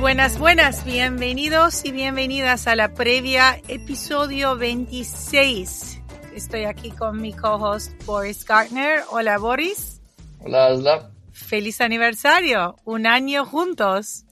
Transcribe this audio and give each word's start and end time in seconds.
Buenas, 0.00 0.38
buenas. 0.38 0.86
Bienvenidos 0.86 1.84
y 1.84 1.92
bienvenidas 1.92 2.66
a 2.66 2.74
la 2.74 2.94
previa 2.94 3.60
episodio 3.68 4.56
26. 4.56 6.00
Estoy 6.34 6.64
aquí 6.64 6.90
con 6.90 7.20
mi 7.20 7.34
co-host 7.34 7.92
Boris 8.06 8.46
Gartner. 8.46 9.02
Hola 9.10 9.36
Boris. 9.36 10.00
Hola 10.38 10.68
Asla. 10.68 11.10
Feliz 11.32 11.82
aniversario. 11.82 12.76
Un 12.84 13.06
año 13.06 13.44
juntos. 13.44 14.24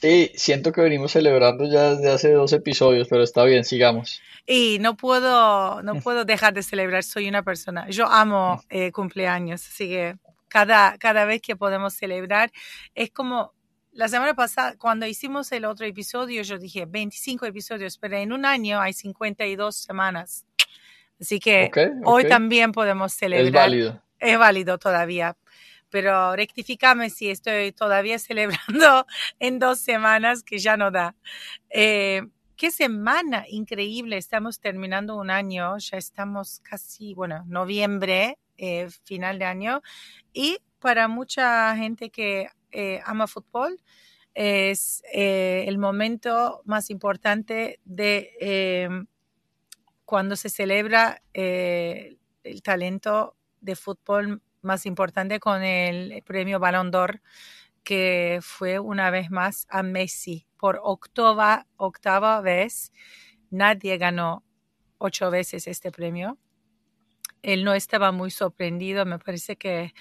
Sí, 0.00 0.32
siento 0.36 0.72
que 0.72 0.80
venimos 0.80 1.12
celebrando 1.12 1.70
ya 1.70 1.96
desde 1.96 2.10
hace 2.10 2.32
dos 2.32 2.54
episodios, 2.54 3.06
pero 3.06 3.22
está 3.22 3.44
bien, 3.44 3.64
sigamos. 3.64 4.22
Y 4.46 4.78
no 4.80 4.96
puedo, 4.96 5.82
no 5.82 5.96
puedo 5.96 6.24
dejar 6.24 6.54
de 6.54 6.62
celebrar. 6.62 7.04
Soy 7.04 7.28
una 7.28 7.42
persona. 7.42 7.90
Yo 7.90 8.06
amo 8.06 8.64
eh, 8.70 8.90
cumpleaños, 8.90 9.60
así 9.68 9.86
que 9.86 10.16
cada, 10.48 10.96
cada 10.96 11.26
vez 11.26 11.42
que 11.42 11.56
podemos 11.56 11.92
celebrar 11.92 12.50
es 12.94 13.10
como 13.10 13.52
la 13.92 14.08
semana 14.08 14.34
pasada, 14.34 14.76
cuando 14.78 15.06
hicimos 15.06 15.50
el 15.52 15.64
otro 15.64 15.86
episodio, 15.86 16.42
yo 16.42 16.58
dije 16.58 16.86
25 16.86 17.46
episodios, 17.46 17.98
pero 17.98 18.16
en 18.16 18.32
un 18.32 18.44
año 18.44 18.80
hay 18.80 18.92
52 18.92 19.74
semanas. 19.74 20.46
Así 21.20 21.38
que 21.38 21.70
hoy 22.04 22.26
también 22.28 22.72
podemos 22.72 23.12
celebrar. 23.12 23.46
Es 23.46 23.52
válido. 23.52 24.02
Es 24.18 24.38
válido 24.38 24.78
todavía. 24.78 25.36
Pero 25.90 26.36
rectifícame 26.36 27.10
si 27.10 27.30
estoy 27.30 27.72
todavía 27.72 28.18
celebrando 28.20 29.06
en 29.38 29.58
dos 29.58 29.80
semanas, 29.80 30.42
que 30.42 30.58
ya 30.58 30.76
no 30.76 30.90
da. 30.90 31.14
Eh, 31.68 32.22
qué 32.56 32.70
semana 32.70 33.44
increíble. 33.48 34.16
Estamos 34.16 34.60
terminando 34.60 35.16
un 35.16 35.30
año, 35.30 35.76
ya 35.78 35.98
estamos 35.98 36.60
casi, 36.60 37.14
bueno, 37.14 37.44
noviembre, 37.48 38.38
eh, 38.56 38.88
final 39.04 39.38
de 39.38 39.44
año. 39.44 39.82
Y 40.32 40.58
para 40.78 41.08
mucha 41.08 41.76
gente 41.76 42.10
que 42.10 42.48
eh, 42.72 43.00
ama 43.04 43.26
fútbol, 43.26 43.80
es 44.34 45.02
eh, 45.12 45.64
el 45.66 45.78
momento 45.78 46.62
más 46.64 46.90
importante 46.90 47.80
de 47.84 48.32
eh, 48.40 48.88
cuando 50.04 50.36
se 50.36 50.48
celebra 50.48 51.22
el 51.32 52.18
talento 52.62 53.36
de 53.60 53.76
fútbol 53.76 54.42
más 54.62 54.86
importante 54.86 55.40
con 55.40 55.62
el 55.62 56.22
premio 56.22 56.58
Ballon 56.58 56.90
d'Or, 56.90 57.20
que 57.82 58.40
fue 58.42 58.78
una 58.78 59.10
vez 59.10 59.30
más 59.30 59.66
a 59.70 59.82
Messi 59.82 60.46
por 60.58 60.80
octava, 60.82 61.66
octava 61.76 62.40
vez. 62.40 62.92
Nadie 63.50 63.96
ganó 63.98 64.44
ocho 64.98 65.30
veces 65.30 65.66
este 65.66 65.90
premio. 65.90 66.38
Él 67.42 67.64
no 67.64 67.72
estaba 67.74 68.12
muy 68.12 68.30
sorprendido, 68.30 69.06
me 69.06 69.18
parece 69.18 69.56
que 69.56 69.94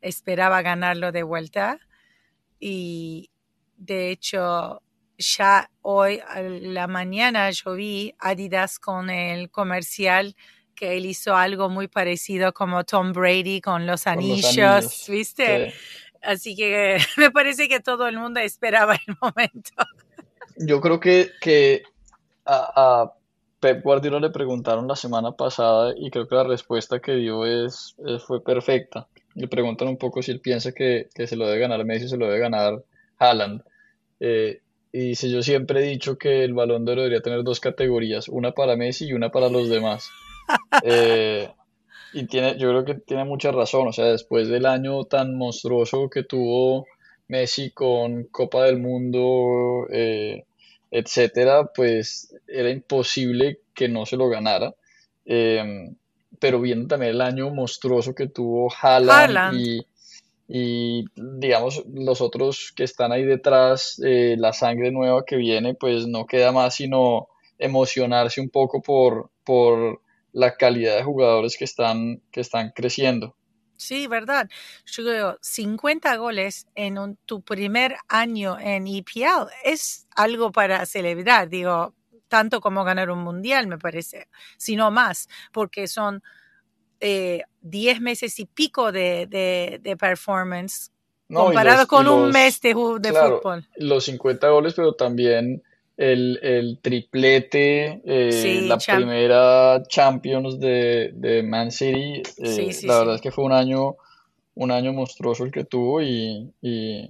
esperaba 0.00 0.62
ganarlo 0.62 1.10
de 1.10 1.22
vuelta. 1.24 1.80
Y 2.58 3.30
de 3.76 4.10
hecho, 4.10 4.82
ya 5.18 5.70
hoy 5.82 6.20
a 6.26 6.40
la 6.42 6.86
mañana 6.86 7.50
yo 7.50 7.74
vi 7.74 8.14
Adidas 8.18 8.78
con 8.78 9.10
el 9.10 9.50
comercial 9.50 10.34
que 10.74 10.96
él 10.96 11.06
hizo 11.06 11.36
algo 11.36 11.68
muy 11.68 11.86
parecido 11.88 12.52
como 12.52 12.84
Tom 12.84 13.12
Brady 13.12 13.60
con 13.60 13.86
los 13.86 14.04
Con 14.04 14.28
los 14.28 14.44
anillos, 14.44 14.44
anillos, 14.44 15.06
¿viste? 15.08 15.70
Sí. 15.72 15.78
Así 16.22 16.56
que 16.56 16.98
me 17.16 17.30
parece 17.30 17.68
que 17.68 17.80
todo 17.80 18.08
el 18.08 18.18
mundo 18.18 18.40
esperaba 18.40 18.94
el 18.94 19.16
momento. 19.20 19.72
Yo 20.56 20.80
creo 20.80 21.00
que, 21.00 21.30
que 21.40 21.82
a, 22.44 23.02
a 23.04 23.12
Pep 23.60 23.82
Guardiola 23.82 24.20
le 24.20 24.30
preguntaron 24.30 24.86
la 24.88 24.96
semana 24.96 25.32
pasada 25.32 25.94
y 25.96 26.10
creo 26.10 26.28
que 26.28 26.34
la 26.34 26.44
respuesta 26.44 27.00
que 27.00 27.12
dio 27.14 27.46
es, 27.46 27.94
es- 28.06 28.22
fue 28.24 28.42
perfecta. 28.42 29.06
Le 29.34 29.48
preguntan 29.48 29.88
un 29.88 29.96
poco 29.96 30.22
si 30.22 30.30
él 30.30 30.40
piensa 30.40 30.72
que, 30.72 31.08
que 31.14 31.26
se 31.26 31.36
lo 31.36 31.46
debe 31.46 31.60
ganar 31.60 31.84
Messi 31.84 32.06
o 32.06 32.08
se 32.08 32.16
lo 32.16 32.26
debe 32.26 32.38
ganar 32.38 32.82
Haaland. 33.18 33.62
Eh, 34.20 34.60
y 34.92 35.08
dice, 35.08 35.28
yo 35.28 35.42
siempre 35.42 35.80
he 35.80 35.88
dicho 35.88 36.18
que 36.18 36.44
el 36.44 36.54
Balón 36.54 36.84
de 36.84 36.92
Oro 36.92 37.02
debería 37.02 37.20
tener 37.20 37.42
dos 37.42 37.58
categorías, 37.58 38.28
una 38.28 38.52
para 38.52 38.76
Messi 38.76 39.06
y 39.06 39.12
una 39.12 39.30
para 39.30 39.48
los 39.48 39.68
demás. 39.68 40.08
Eh, 40.84 41.48
y 42.12 42.26
tiene, 42.26 42.58
yo 42.58 42.68
creo 42.68 42.84
que 42.84 42.94
tiene 42.94 43.24
mucha 43.24 43.50
razón, 43.50 43.88
o 43.88 43.92
sea, 43.92 44.04
después 44.04 44.48
del 44.48 44.66
año 44.66 45.04
tan 45.04 45.34
monstruoso 45.36 46.10
que 46.10 46.22
tuvo 46.22 46.86
Messi 47.28 47.70
con 47.70 48.24
Copa 48.24 48.64
del 48.64 48.78
Mundo, 48.78 49.86
eh, 49.90 50.44
etcétera, 50.90 51.70
pues 51.74 52.36
era 52.46 52.70
imposible 52.70 53.60
que 53.72 53.88
no 53.88 54.04
se 54.04 54.16
lo 54.16 54.28
ganara. 54.28 54.74
Eh, 55.24 55.88
pero 56.44 56.60
viendo 56.60 56.86
también 56.88 57.12
el 57.12 57.22
año 57.22 57.48
monstruoso 57.48 58.14
que 58.14 58.28
tuvo 58.28 58.70
Haaland 58.82 59.40
y, 59.54 59.86
y, 60.46 61.06
digamos 61.16 61.82
los 61.90 62.20
otros 62.20 62.70
que 62.76 62.84
están 62.84 63.12
ahí 63.12 63.24
detrás, 63.24 63.98
eh, 64.04 64.36
la 64.38 64.52
sangre 64.52 64.90
nueva 64.92 65.24
que 65.24 65.36
viene, 65.36 65.74
pues 65.74 66.06
no 66.06 66.26
queda 66.26 66.52
más 66.52 66.74
sino 66.74 67.28
emocionarse 67.58 68.42
un 68.42 68.50
poco 68.50 68.82
por, 68.82 69.30
por 69.42 70.02
la 70.34 70.54
calidad 70.54 70.96
de 70.98 71.02
jugadores 71.02 71.56
que 71.56 71.64
están, 71.64 72.20
que 72.30 72.42
están 72.42 72.72
creciendo. 72.76 73.34
Sí, 73.78 74.06
verdad. 74.06 74.50
Yo 74.84 75.02
creo 75.02 75.38
50 75.40 76.14
goles 76.16 76.66
en 76.74 76.98
un- 76.98 77.16
tu 77.24 77.40
primer 77.40 77.96
año 78.06 78.58
en 78.60 78.86
EPL 78.86 79.46
es 79.64 80.06
algo 80.14 80.52
para 80.52 80.84
celebrar, 80.84 81.48
digo, 81.48 81.94
tanto 82.36 82.60
como 82.60 82.82
ganar 82.82 83.10
un 83.10 83.20
mundial, 83.22 83.68
me 83.68 83.78
parece, 83.78 84.26
si 84.56 84.74
no 84.74 84.90
más, 84.90 85.28
porque 85.52 85.86
son 85.86 86.20
eh, 87.00 87.42
10 87.60 88.00
meses 88.00 88.38
y 88.40 88.46
pico 88.46 88.90
de, 88.90 89.26
de- 89.36 89.78
de 89.80 89.96
performance 89.96 90.90
No, 91.28 91.44
comparado 91.44 91.78
los- 91.82 91.86
con 91.86 92.08
un 92.08 92.32
mes 92.32 92.60
de, 92.60 92.70
de 92.70 93.12
claro, 93.12 93.38
fútbol. 93.38 93.64
los 93.76 94.04
50 94.04 94.48
goles, 94.48 94.74
pero 94.74 94.94
también 94.94 95.62
el, 95.96 96.40
el 96.42 96.78
triplete, 96.82 98.00
eh, 98.04 98.30
Sí, 98.42 98.66
la 98.68 98.78
champ- 98.78 98.96
primera 98.96 99.82
Champions 99.88 100.58
de, 100.58 101.12
de 101.14 101.42
Man 101.44 101.70
City. 101.70 102.22
eh, 102.38 102.56
Sí, 102.56 102.72
sí, 102.72 102.86
la 102.88 102.98
verdad 102.98 103.14
es 103.14 103.20
que 103.20 103.30
fue 103.30 103.44
un 103.44 103.52
año, 103.52 103.94
un 104.56 104.70
año 104.72 104.92
monstruoso 104.92 105.44
el 105.44 105.52
que 105.52 105.64
tuvo 105.64 106.02
y, 106.02 106.50
y 106.62 107.08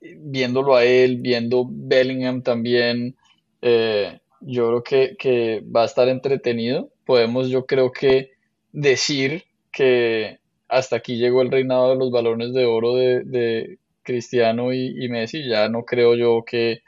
viéndolo 0.00 0.76
a 0.76 0.84
él, 0.84 1.16
viendo 1.20 1.66
Bellingham 1.68 2.42
también, 2.42 3.16
eh, 3.62 4.20
yo 4.40 4.68
creo 4.68 4.82
que, 4.84 5.16
que 5.18 5.62
va 5.74 5.82
a 5.82 5.86
estar 5.86 6.08
entretenido. 6.08 6.90
Podemos, 7.04 7.48
yo 7.48 7.66
creo 7.66 7.92
que 7.92 8.32
decir 8.72 9.44
que 9.72 10.38
hasta 10.68 10.96
aquí 10.96 11.16
llegó 11.18 11.42
el 11.42 11.50
reinado 11.50 11.90
de 11.90 11.96
los 11.96 12.10
balones 12.10 12.52
de 12.52 12.66
oro 12.66 12.94
de, 12.96 13.24
de 13.24 13.78
Cristiano 14.02 14.72
y, 14.72 15.04
y 15.04 15.08
Messi. 15.08 15.48
Ya 15.48 15.68
no 15.68 15.84
creo 15.84 16.14
yo 16.14 16.44
que, 16.46 16.82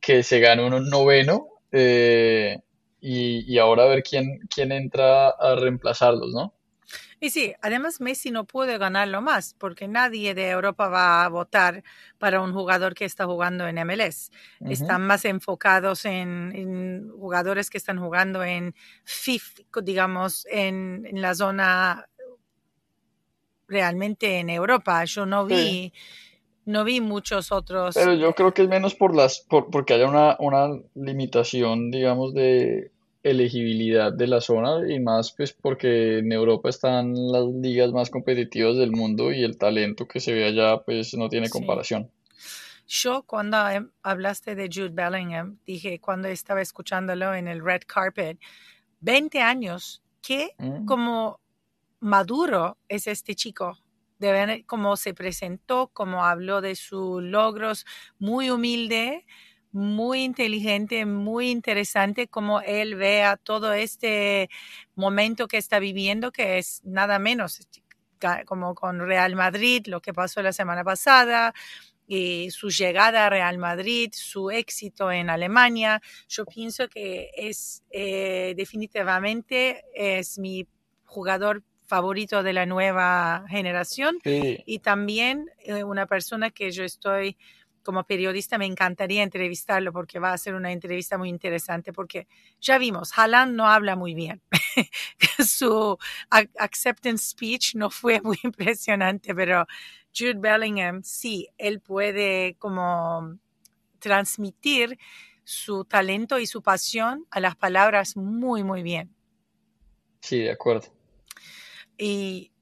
que 0.00 0.22
se 0.22 0.40
gane 0.40 0.64
un 0.66 0.88
noveno. 0.90 1.48
eh, 1.72 2.58
y, 3.00 3.52
y 3.52 3.58
ahora 3.58 3.84
a 3.84 3.88
ver 3.88 4.02
quién, 4.02 4.40
quién 4.54 4.72
entra 4.72 5.28
a 5.30 5.56
reemplazarlos, 5.56 6.32
¿no? 6.34 6.54
Y 7.20 7.30
sí, 7.30 7.54
además 7.60 8.00
Messi 8.00 8.30
no 8.30 8.44
puede 8.44 8.78
ganarlo 8.78 9.20
más 9.20 9.54
porque 9.58 9.88
nadie 9.88 10.34
de 10.34 10.48
Europa 10.48 10.88
va 10.88 11.24
a 11.24 11.28
votar 11.28 11.84
para 12.18 12.40
un 12.40 12.52
jugador 12.52 12.94
que 12.94 13.04
está 13.04 13.26
jugando 13.26 13.66
en 13.68 13.76
MLS. 13.86 14.30
Están 14.60 15.06
más 15.06 15.24
enfocados 15.24 16.04
en, 16.04 17.10
jugadores 17.18 17.70
que 17.70 17.78
están 17.78 17.98
jugando 17.98 18.42
en 18.42 18.74
FIF, 19.04 19.60
digamos, 19.82 20.46
en, 20.50 21.08
la 21.12 21.34
zona 21.34 22.08
realmente 23.68 24.38
en 24.38 24.50
Europa. 24.50 25.04
Yo 25.04 25.26
no 25.26 25.46
vi... 25.46 25.92
No 26.66 26.84
vi 26.84 27.00
muchos 27.00 27.50
otros. 27.50 27.94
Pero 27.94 28.14
yo 28.14 28.32
creo 28.34 28.52
que 28.52 28.62
es 28.62 28.68
menos 28.68 28.94
por 28.94 29.16
las, 29.16 29.40
por, 29.40 29.70
porque 29.70 29.94
haya 29.94 30.06
una, 30.06 30.36
una 30.38 30.68
limitación, 30.94 31.90
digamos, 31.90 32.32
de, 32.32 32.92
elegibilidad 33.22 34.12
de 34.12 34.26
la 34.26 34.40
zona 34.40 34.90
y 34.90 34.98
más 35.00 35.32
pues 35.32 35.52
porque 35.52 36.18
en 36.18 36.32
Europa 36.32 36.70
están 36.70 37.14
las 37.14 37.44
ligas 37.46 37.92
más 37.92 38.10
competitivas 38.10 38.76
del 38.76 38.92
mundo 38.92 39.32
y 39.32 39.44
el 39.44 39.58
talento 39.58 40.06
que 40.08 40.20
se 40.20 40.32
ve 40.32 40.46
allá 40.46 40.82
pues 40.84 41.14
no 41.14 41.28
tiene 41.28 41.50
comparación. 41.50 42.10
Yo 42.86 43.22
cuando 43.22 43.58
hablaste 44.02 44.54
de 44.54 44.68
Jude 44.72 44.90
Bellingham 44.92 45.58
dije 45.66 46.00
cuando 46.00 46.28
estaba 46.28 46.60
escuchándolo 46.62 47.34
en 47.34 47.46
el 47.46 47.64
red 47.64 47.82
carpet 47.86 48.38
20 49.00 49.40
años 49.40 50.02
qué 50.22 50.54
mm. 50.58 50.86
como 50.86 51.40
maduro 52.00 52.78
es 52.88 53.06
este 53.06 53.34
chico 53.34 53.78
de 54.18 54.32
ver 54.32 54.66
cómo 54.66 54.96
se 54.96 55.14
presentó, 55.14 55.90
cómo 55.92 56.24
habló 56.24 56.60
de 56.60 56.76
sus 56.76 57.22
logros, 57.22 57.86
muy 58.18 58.50
humilde, 58.50 59.24
muy 59.72 60.22
inteligente, 60.24 61.06
muy 61.06 61.50
interesante 61.50 62.28
como 62.28 62.60
él 62.60 62.96
vea 62.96 63.36
todo 63.36 63.72
este 63.72 64.50
momento 64.94 65.48
que 65.48 65.58
está 65.58 65.78
viviendo, 65.78 66.32
que 66.32 66.58
es 66.58 66.80
nada 66.84 67.18
menos 67.18 67.60
como 68.46 68.74
con 68.74 69.00
Real 69.00 69.34
Madrid, 69.34 69.86
lo 69.86 70.00
que 70.00 70.12
pasó 70.12 70.42
la 70.42 70.52
semana 70.52 70.84
pasada, 70.84 71.54
y 72.06 72.50
su 72.50 72.70
llegada 72.70 73.26
a 73.26 73.30
Real 73.30 73.56
Madrid, 73.58 74.10
su 74.12 74.50
éxito 74.50 75.12
en 75.12 75.30
Alemania. 75.30 76.02
Yo 76.28 76.44
pienso 76.44 76.88
que 76.88 77.30
es 77.36 77.84
eh, 77.90 78.54
definitivamente 78.56 79.84
es 79.94 80.38
mi 80.38 80.66
jugador 81.04 81.62
favorito 81.86 82.42
de 82.42 82.52
la 82.52 82.66
nueva 82.66 83.44
generación 83.48 84.18
y 84.24 84.78
también 84.78 85.50
eh, 85.58 85.82
una 85.82 86.06
persona 86.06 86.50
que 86.50 86.70
yo 86.70 86.84
estoy 86.84 87.36
como 87.90 88.04
periodista 88.04 88.56
me 88.56 88.66
encantaría 88.66 89.24
entrevistarlo 89.24 89.92
porque 89.92 90.20
va 90.20 90.32
a 90.32 90.38
ser 90.38 90.54
una 90.54 90.70
entrevista 90.70 91.18
muy 91.18 91.28
interesante 91.28 91.92
porque 91.92 92.28
ya 92.60 92.78
vimos, 92.78 93.10
Haaland 93.18 93.56
no 93.56 93.66
habla 93.66 93.96
muy 93.96 94.14
bien. 94.14 94.40
Su 95.44 95.98
acceptance 96.30 97.30
speech 97.30 97.74
no 97.74 97.90
fue 97.90 98.20
muy 98.20 98.38
impresionante, 98.44 99.34
pero 99.34 99.66
Jude 100.16 100.36
Bellingham 100.38 101.02
sí, 101.02 101.48
él 101.58 101.80
puede 101.80 102.54
como 102.60 103.36
transmitir 103.98 104.96
su 105.42 105.84
talento 105.84 106.38
y 106.38 106.46
su 106.46 106.62
pasión 106.62 107.26
a 107.32 107.40
las 107.40 107.56
palabras 107.56 108.16
muy, 108.16 108.62
muy 108.62 108.84
bien. 108.84 109.12
Sí, 110.20 110.38
de 110.38 110.52
acuerdo. 110.52 110.86
Y 111.98 112.52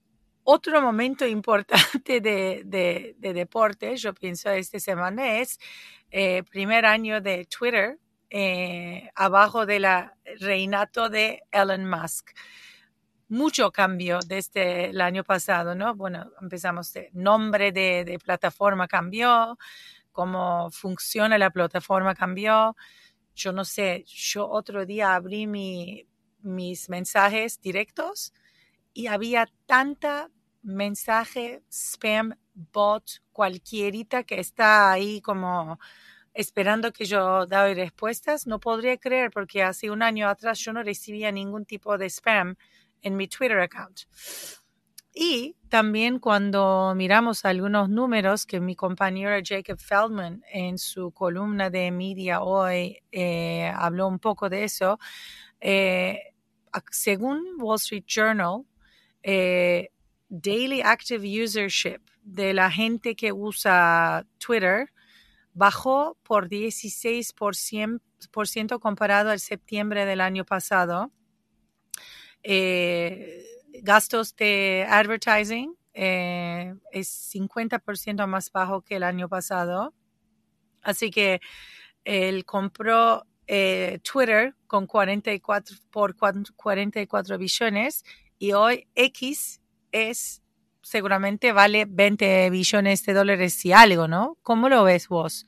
otro 0.50 0.80
momento 0.80 1.26
importante 1.26 2.22
de, 2.22 2.62
de, 2.64 3.32
deporte, 3.34 3.94
yo 3.98 4.14
pienso 4.14 4.48
esta 4.48 4.80
semana, 4.80 5.40
es 5.40 5.58
eh, 6.10 6.42
primer 6.50 6.86
año 6.86 7.20
de 7.20 7.44
Twitter 7.44 7.98
eh, 8.30 9.10
abajo 9.14 9.66
del 9.66 9.86
reinato 10.40 11.10
de 11.10 11.42
Elon 11.52 11.84
Musk. 11.84 12.30
Mucho 13.28 13.70
cambio 13.70 14.20
desde 14.26 14.86
el 14.86 15.02
año 15.02 15.22
pasado, 15.22 15.74
¿no? 15.74 15.94
Bueno, 15.94 16.30
empezamos, 16.40 16.96
el 16.96 17.10
nombre 17.12 17.70
de, 17.70 18.04
de 18.06 18.18
plataforma 18.18 18.88
cambió, 18.88 19.58
cómo 20.12 20.70
funciona 20.70 21.36
la 21.36 21.50
plataforma 21.50 22.14
cambió. 22.14 22.74
Yo 23.34 23.52
no 23.52 23.66
sé, 23.66 24.02
yo 24.06 24.48
otro 24.48 24.86
día 24.86 25.14
abrí 25.14 25.46
mi, 25.46 26.08
mis 26.40 26.88
mensajes 26.88 27.60
directos 27.60 28.32
y 28.94 29.08
había 29.08 29.46
tanta 29.66 30.30
mensaje, 30.62 31.62
spam, 31.70 32.34
bot, 32.54 33.22
cualquierita 33.32 34.24
que 34.24 34.40
está 34.40 34.90
ahí 34.92 35.20
como 35.20 35.78
esperando 36.34 36.92
que 36.92 37.04
yo 37.04 37.46
doy 37.46 37.74
respuestas, 37.74 38.46
no 38.46 38.60
podría 38.60 38.96
creer 38.96 39.30
porque 39.30 39.62
hace 39.62 39.90
un 39.90 40.02
año 40.02 40.28
atrás 40.28 40.58
yo 40.60 40.72
no 40.72 40.82
recibía 40.82 41.32
ningún 41.32 41.64
tipo 41.64 41.98
de 41.98 42.06
spam 42.06 42.56
en 43.02 43.16
mi 43.16 43.28
Twitter 43.28 43.58
account. 43.58 44.02
Y 45.12 45.56
también 45.68 46.20
cuando 46.20 46.94
miramos 46.94 47.44
algunos 47.44 47.88
números 47.88 48.46
que 48.46 48.60
mi 48.60 48.76
compañero 48.76 49.36
Jacob 49.44 49.80
Feldman 49.80 50.44
en 50.52 50.78
su 50.78 51.10
columna 51.10 51.70
de 51.70 51.90
media 51.90 52.40
hoy 52.42 53.00
eh, 53.10 53.72
habló 53.74 54.06
un 54.06 54.20
poco 54.20 54.48
de 54.48 54.62
eso, 54.62 55.00
eh, 55.60 56.34
según 56.92 57.56
Wall 57.58 57.78
Street 57.78 58.04
Journal, 58.06 58.64
eh, 59.24 59.90
daily 60.28 60.82
active 60.82 61.26
usership 61.26 62.02
de 62.22 62.52
la 62.52 62.70
gente 62.70 63.16
que 63.16 63.32
usa 63.32 64.26
Twitter 64.38 64.92
bajó 65.54 66.16
por 66.22 66.48
16% 66.48 68.80
comparado 68.80 69.30
al 69.30 69.40
septiembre 69.40 70.06
del 70.06 70.20
año 70.20 70.44
pasado. 70.44 71.10
Eh, 72.42 73.44
gastos 73.82 74.36
de 74.36 74.86
advertising 74.88 75.74
eh, 75.94 76.74
es 76.92 77.34
50% 77.34 78.26
más 78.26 78.52
bajo 78.52 78.82
que 78.82 78.96
el 78.96 79.02
año 79.02 79.28
pasado. 79.28 79.94
Así 80.82 81.10
que 81.10 81.40
él 82.04 82.44
compró 82.44 83.24
eh, 83.46 84.00
Twitter 84.02 84.54
con 84.66 84.86
44 84.86 85.76
por 85.90 86.16
44 86.16 87.38
billones 87.38 88.04
y 88.38 88.52
hoy 88.52 88.86
X 88.94 89.60
es 89.92 90.42
seguramente 90.88 91.52
vale 91.52 91.84
20 91.88 92.50
billones 92.50 93.04
de 93.04 93.12
dólares 93.12 93.64
y 93.64 93.72
algo, 93.72 94.08
¿no? 94.08 94.38
¿Cómo 94.42 94.68
lo 94.68 94.84
ves 94.84 95.08
vos? 95.08 95.46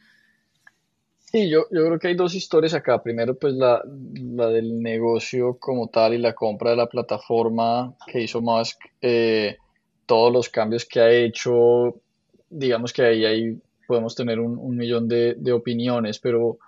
Sí, 1.32 1.48
yo, 1.48 1.66
yo 1.70 1.86
creo 1.86 1.98
que 1.98 2.08
hay 2.08 2.14
dos 2.14 2.34
historias 2.34 2.74
acá. 2.74 3.02
Primero, 3.02 3.38
pues 3.38 3.54
la, 3.54 3.82
la 4.14 4.48
del 4.48 4.82
negocio 4.82 5.56
como 5.58 5.88
tal 5.88 6.14
y 6.14 6.18
la 6.18 6.34
compra 6.34 6.70
de 6.70 6.76
la 6.76 6.88
plataforma 6.88 7.94
que 8.06 8.20
hizo 8.20 8.40
Musk, 8.40 8.78
eh, 9.00 9.56
todos 10.06 10.32
los 10.32 10.48
cambios 10.48 10.84
que 10.84 11.00
ha 11.00 11.10
hecho, 11.10 12.00
digamos 12.50 12.92
que 12.92 13.02
ahí, 13.02 13.24
ahí 13.24 13.58
podemos 13.86 14.14
tener 14.14 14.40
un, 14.40 14.76
millón 14.76 15.08
de, 15.08 15.52
opiniones, 15.52 16.18
pero 16.18 16.58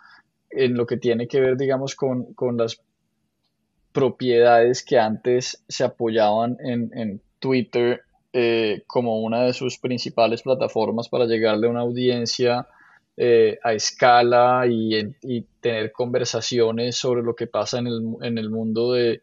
en 0.49 0.75
lo 0.75 0.87
que 0.87 0.97
tiene 0.97 1.27
que 1.27 1.41
ver, 1.41 1.57
digamos, 1.57 1.97
con, 1.97 2.33
con 2.35 2.57
las 2.57 2.81
propiedades 3.93 4.85
que 4.85 4.99
antes 4.99 5.63
se 5.69 5.85
apoyaban 5.85 6.57
en 6.61 7.21
Twitter 7.43 8.03
eh, 8.33 8.85
como 8.87 9.21
una 9.21 9.43
de 9.43 9.53
sus 9.53 9.77
principales 9.77 10.41
plataformas 10.41 11.09
para 11.11 11.27
llegarle 11.27 11.67
a 11.67 11.71
una 11.71 11.81
audiencia 11.81 12.67
eh, 13.15 13.59
a 13.63 13.75
escala 13.75 14.65
y, 14.67 15.45
tener 15.61 15.93
conversaciones 15.93 16.97
sobre 16.97 17.23
lo 17.23 17.35
que 17.35 17.47
pasa 17.47 17.79
en 17.79 17.87
el, 18.39 18.51
mundo 18.51 18.93
de, 18.93 19.21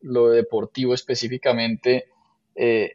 lo 0.00 0.30
deportivo 0.30 0.94
específicamente, 0.94 2.06
eh, 2.56 2.92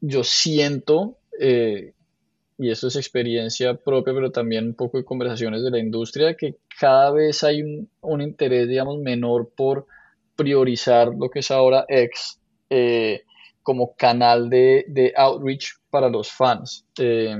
yo 0.00 0.24
siento, 0.24 1.18
y 1.38 2.70
esto 2.70 2.88
es 2.88 2.96
experiencia 2.96 3.74
propia, 3.74 4.14
pero 4.14 4.32
también 4.32 4.68
un 4.68 4.74
poco 4.74 4.98
de 4.98 5.04
conversaciones 5.04 5.62
de 5.62 5.70
la 5.70 5.78
industria, 5.78 6.34
que 6.34 6.56
cada 6.80 7.12
vez 7.12 7.44
hay 7.44 7.62
un, 7.62 7.88
un 8.00 8.22
interés, 8.22 8.68
digamos, 8.68 8.98
menor 8.98 9.50
por 9.54 9.86
priorizar 10.34 11.14
lo 11.14 11.28
que 11.28 11.40
es 11.40 11.50
ahora 11.50 11.84
X 11.88 12.40
eh, 12.70 13.22
como 13.62 13.96
canal 13.96 14.48
de, 14.48 15.12
outreach 15.16 15.74
para 15.90 16.08
los 16.08 16.30
fans. 16.30 16.84
Eh, 16.98 17.36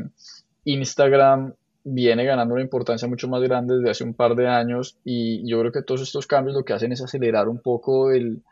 Instagram 0.65 1.55
viene 1.85 2.25
ganando 2.25 2.55
una 2.55 2.63
importancia 2.63 3.07
mucho 3.07 3.29
más 3.29 3.41
grande 3.43 3.77
desde 3.77 3.91
hace 3.91 4.05
un 4.05 4.15
par 4.15 4.35
de 4.35 4.49
años 4.49 4.99
y 5.05 5.49
yo 5.49 5.61
creo 5.61 5.71
que 5.71 5.83
todos 5.83 6.03
estos 6.03 6.27
cambios 6.27 6.57
lo 6.57 6.65
que 6.65 6.73
hacen 6.73 6.91
es 6.91 7.01
acelerar 7.01 7.49
un 7.49 7.61
poco 7.61 8.11
el, 8.11 8.43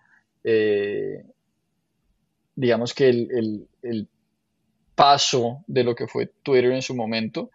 eh, 0.44 1.24
digamos 2.54 2.94
que 2.94 3.08
el, 3.08 4.08
paso 4.94 5.64
de 5.66 5.82
lo 5.82 5.96
que 5.96 6.06
fue 6.06 6.30
Twitter 6.44 6.70
en 6.70 6.82
su 6.82 6.94
momento. 6.94 7.50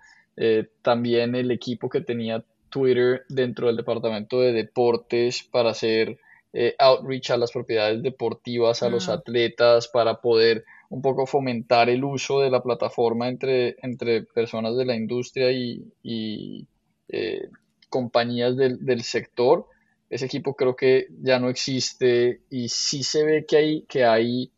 también 0.81 1.35
el 1.35 1.51
equipo 1.51 1.89
que 1.89 2.01
tenía 2.01 2.43
Twitter 2.69 3.23
dentro 3.29 3.67
del 3.67 3.77
departamento 3.77 4.41
de 4.41 4.51
deportes 4.51 5.43
para 5.43 5.71
hacer 5.71 6.17
eh, 6.53 6.75
outreach 6.79 7.31
a 7.31 7.37
las 7.37 7.51
propiedades 7.51 8.01
deportivas, 8.01 8.81
a 8.81 8.89
los 8.89 9.07
mm. 9.07 9.11
atletas, 9.11 9.87
para 9.87 10.19
poder 10.21 10.65
un 10.89 11.01
poco 11.01 11.27
fomentar 11.27 11.89
el 11.89 12.03
uso 12.03 12.39
de 12.39 12.49
la 12.49 12.63
plataforma 12.63 13.27
entre, 13.27 13.77
entre 13.83 14.23
personas 14.23 14.75
de 14.75 14.85
la 14.85 14.95
industria 14.95 15.51
y, 15.51 15.83
y 16.01 16.65
eh, 17.07 17.49
compañías 17.89 18.57
del, 18.57 18.83
del 18.83 19.03
sector. 19.03 19.67
ese 20.09 20.25
equipo 20.25 20.55
creo 20.55 20.75
que 20.75 21.07
ya 21.21 21.39
no 21.39 21.49
existe 21.49 22.41
y 22.49 22.69
sí 22.69 23.03
se 23.03 23.23
ve 23.23 23.45
que 23.45 23.57
hay, 23.57 23.81
que 23.83 24.05
hay 24.05 24.51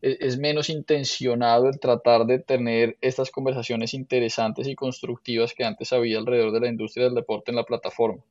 e, 0.00 0.18
es 0.20 0.38
menos 0.38 0.70
intencionado 0.70 1.68
el 1.68 1.78
tratar 1.80 2.26
de 2.26 2.38
tener 2.38 2.96
estas 3.00 3.30
conversaciones 3.30 3.92
interesantes 3.92 4.66
y 4.66 4.74
constructivas 4.74 5.52
que 5.54 5.64
antes 5.64 5.92
había 5.92 6.18
alrededor 6.18 6.52
de 6.52 6.60
la 6.60 6.68
industria 6.68 7.06
del 7.06 7.14
deporte 7.14 7.50
en 7.50 7.56
la 7.56 7.64
plataforma. 7.64 8.22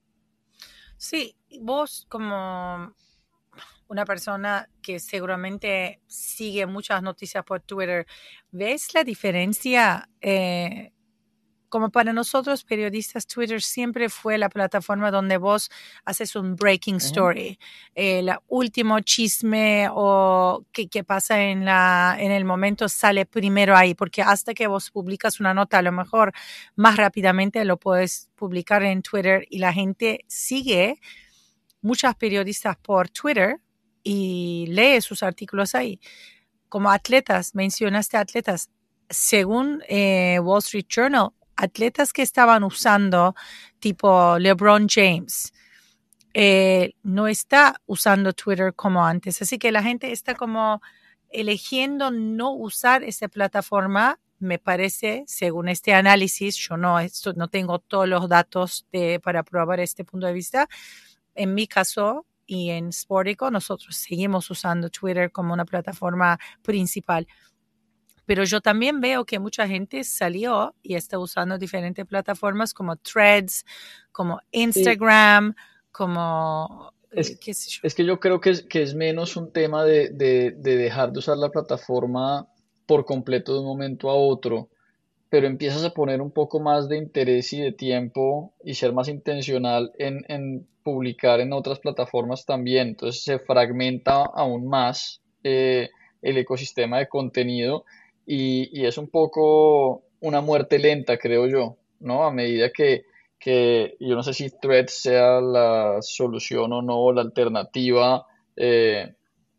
Sí, 0.97 1.35
vos 1.59 2.05
como 2.09 2.93
una 3.87 4.05
persona 4.05 4.69
que 4.81 4.99
seguramente 4.99 6.01
sigue 6.07 6.65
muchas 6.65 7.01
noticias 7.01 7.43
por 7.43 7.61
Twitter, 7.61 8.05
¿ves 8.51 8.93
la 8.93 9.03
diferencia 9.03 10.09
eh, 10.21 10.93
como 11.73 11.89
para 11.89 12.13
nosotros 12.13 12.63
periodistas, 12.63 13.25
Twitter 13.25 13.59
siempre 13.59 14.07
fue 14.07 14.37
la 14.37 14.47
plataforma 14.47 15.09
donde 15.09 15.37
vos 15.37 15.71
haces 16.05 16.35
un 16.35 16.55
breaking 16.55 16.97
story, 16.97 17.57
el 17.95 18.29
último 18.47 18.99
chisme 18.99 19.87
o 19.91 20.67
que, 20.71 21.03
pasa 21.03 21.41
en, 21.41 21.65
la, 21.65 22.15
en 22.19 22.31
el 22.31 22.45
momento 22.45 22.87
sale 22.87 23.25
primero 23.25 23.75
ahí, 23.75 23.95
porque 23.95 24.21
hasta 24.21 24.53
que 24.53 24.67
vos 24.67 24.91
publicas 24.91 25.39
una 25.39 25.55
nota, 25.55 25.79
a 25.79 25.81
lo 25.81 25.91
mejor 25.91 26.31
más 26.75 26.95
rápidamente 26.95 27.65
lo 27.65 27.77
puedes 27.77 28.29
publicar 28.35 28.83
en 28.83 29.01
Twitter 29.01 29.47
y 29.49 29.57
la 29.57 29.73
gente 29.73 30.25
sigue 30.27 30.99
muchas 31.81 32.13
periodistas 32.13 32.77
por 32.77 33.09
Twitter 33.09 33.59
y 34.03 34.65
lee 34.69 35.01
sus 35.01 35.23
artículos 35.23 35.75
ahí. 35.75 35.99
Como 36.69 36.91
atletas, 36.91 37.55
mencionaste 37.55 38.17
atletas, 38.17 38.69
según 39.09 39.83
eh, 39.87 40.39
Wall 40.39 40.59
Street 40.59 40.87
Journal, 40.89 41.29
atletas 41.55 42.13
que 42.13 42.23
estaban 42.23 42.63
usando, 42.63 43.35
tipo 43.79 44.37
LeBron 44.39 44.87
James, 44.89 45.53
eh, 46.33 46.93
no 47.03 47.27
está 47.27 47.75
usando 47.85 48.33
Twitter 48.33 48.73
como 48.73 49.05
antes. 49.05 49.41
Así 49.41 49.59
que 49.59 49.71
la 49.71 49.83
gente 49.83 50.11
está 50.11 50.35
como 50.35 50.81
eligiendo 51.29 52.11
no 52.11 52.51
usar 52.53 53.03
esa 53.03 53.27
plataforma. 53.27 54.19
Me 54.39 54.59
parece, 54.59 55.23
según 55.27 55.69
este 55.69 55.93
análisis, 55.93 56.55
yo 56.57 56.75
no, 56.75 56.99
esto, 56.99 57.33
no 57.33 57.47
tengo 57.49 57.79
todos 57.79 58.09
los 58.09 58.27
datos 58.27 58.87
de, 58.91 59.19
para 59.19 59.43
probar 59.43 59.79
este 59.79 60.03
punto 60.03 60.27
de 60.27 60.33
vista. 60.33 60.67
En 61.35 61.53
mi 61.53 61.67
caso 61.67 62.25
y 62.45 62.69
en 62.69 62.91
Sportico, 62.91 63.49
nosotros 63.51 63.95
seguimos 63.95 64.49
usando 64.49 64.89
Twitter 64.89 65.31
como 65.31 65.53
una 65.53 65.65
plataforma 65.65 66.39
principal. 66.61 67.27
Pero 68.25 68.43
yo 68.43 68.61
también 68.61 69.01
veo 69.01 69.25
que 69.25 69.39
mucha 69.39 69.67
gente 69.67 70.03
salió 70.03 70.73
y 70.81 70.95
está 70.95 71.19
usando 71.19 71.57
diferentes 71.57 72.05
plataformas 72.05 72.73
como 72.73 72.95
Threads, 72.95 73.65
como 74.11 74.39
Instagram, 74.51 75.55
como... 75.91 76.93
Eh, 77.11 77.19
es, 77.45 77.79
es, 77.83 77.93
que 77.93 78.05
yo 78.05 78.19
creo 78.19 78.41
que 78.41 78.49
es, 78.49 78.63
que 78.63 78.81
es 78.81 78.95
menos 78.95 79.35
un 79.35 79.51
tema 79.51 79.83
de, 79.83 80.09
de, 80.09 80.51
de, 80.51 80.77
dejar 80.77 81.11
de 81.11 81.19
usar 81.19 81.37
la 81.37 81.49
plataforma 81.49 82.47
por 82.87 83.05
completo 83.05 83.53
de 83.53 83.59
un 83.59 83.65
momento 83.65 84.09
a 84.09 84.15
otro, 84.15 84.69
pero 85.29 85.45
empiezas 85.45 85.83
a 85.83 85.93
poner 85.93 86.21
un 86.21 86.31
poco 86.31 86.59
más 86.59 86.89
de 86.89 86.97
interés 86.97 87.53
y 87.53 87.61
de 87.61 87.71
tiempo 87.71 88.53
y 88.63 88.73
ser 88.75 88.93
más 88.93 89.09
intencional 89.09 89.91
en, 89.99 90.25
en 90.27 90.67
publicar 90.83 91.39
en 91.39 91.53
otras 91.53 91.79
plataformas 91.79 92.45
también. 92.45 92.89
Entonces 92.89 93.23
se 93.23 93.39
fragmenta 93.39 94.23
aún 94.23 94.67
más 94.67 95.21
eh, 95.43 95.89
el 96.21 96.37
ecosistema 96.37 96.99
de 96.99 97.07
contenido 97.07 97.85
y, 98.25 98.85
es 98.85 98.97
un 98.97 99.09
poco 99.09 100.03
una 100.21 100.41
muerte 100.41 100.79
lenta, 100.79 101.17
creo 101.17 101.47
yo, 101.47 101.77
¿no? 101.99 102.23
A 102.23 102.31
medida 102.31 102.71
que, 102.71 103.05
que 103.39 103.97
yo 103.99 104.15
no 104.15 104.23
sé 104.23 104.33
si 104.33 104.49
Threads 104.49 104.93
sea 104.93 105.41
la 105.41 105.97
solución 106.01 106.71
o 106.71 106.81
no, 106.81 107.11
la 107.11 107.21
alternativa, 107.21 108.25
eh, 108.55 109.13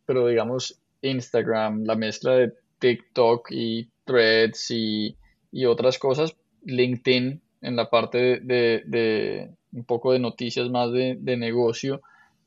pero 0.07 0.27
digamos 0.27 0.81
Instagram, 1.03 1.85
la 1.85 1.95
mezcla 1.95 2.33
de 2.37 2.53
TikTok 2.79 3.49
y 3.51 3.89
Threads 4.05 4.71
y, 4.71 5.17
otras 5.67 5.99
cosas, 5.99 6.37
LinkedIn 6.65 7.41
en 7.63 7.77
la 7.77 7.89
parte 7.89 8.41
de, 8.41 9.51
un 9.75 9.85
poco 9.85 10.13
de 10.13 10.21
noticias 10.21 10.71
más 10.71 10.93
de, 10.93 11.17
de, 11.19 11.37
negocio, 11.37 12.01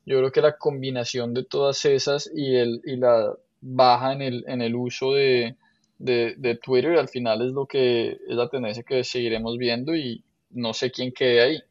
yo 0.06 0.18
creo 0.18 0.32
que 0.32 0.40
la 0.40 0.56
combinación 0.56 1.34
de 1.34 1.44
todas 1.44 1.84
esas 1.84 2.30
y, 2.34 2.56
el, 2.56 2.80
y 2.84 2.96
la 2.96 3.34
baja 3.60 4.12
en 4.12 4.22
el, 4.22 4.44
en 4.48 4.62
el 4.62 4.74
uso 4.74 5.12
de, 5.12 5.56
de, 5.98 6.34
de 6.38 6.56
Twitter 6.56 6.96
al 6.96 7.08
final 7.08 7.42
es 7.42 7.52
lo 7.52 7.66
que 7.66 8.12
es 8.12 8.36
la 8.36 8.48
tendencia 8.48 8.82
que 8.82 9.04
seguiremos 9.04 9.58
viendo 9.58 9.94
y 9.94 10.24
no 10.50 10.72
sé 10.72 10.90
quién 10.90 11.12
quede 11.12 11.40
ahí. 11.42 11.62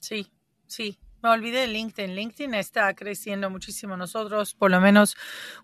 Sí, 0.00 0.26
sí. 0.66 0.98
Me 1.22 1.28
olvidé 1.28 1.60
de 1.60 1.66
LinkedIn. 1.68 2.16
LinkedIn 2.16 2.54
está 2.54 2.92
creciendo 2.94 3.48
muchísimo. 3.48 3.96
Nosotros 3.96 4.54
por 4.54 4.72
lo 4.72 4.80
menos 4.80 5.16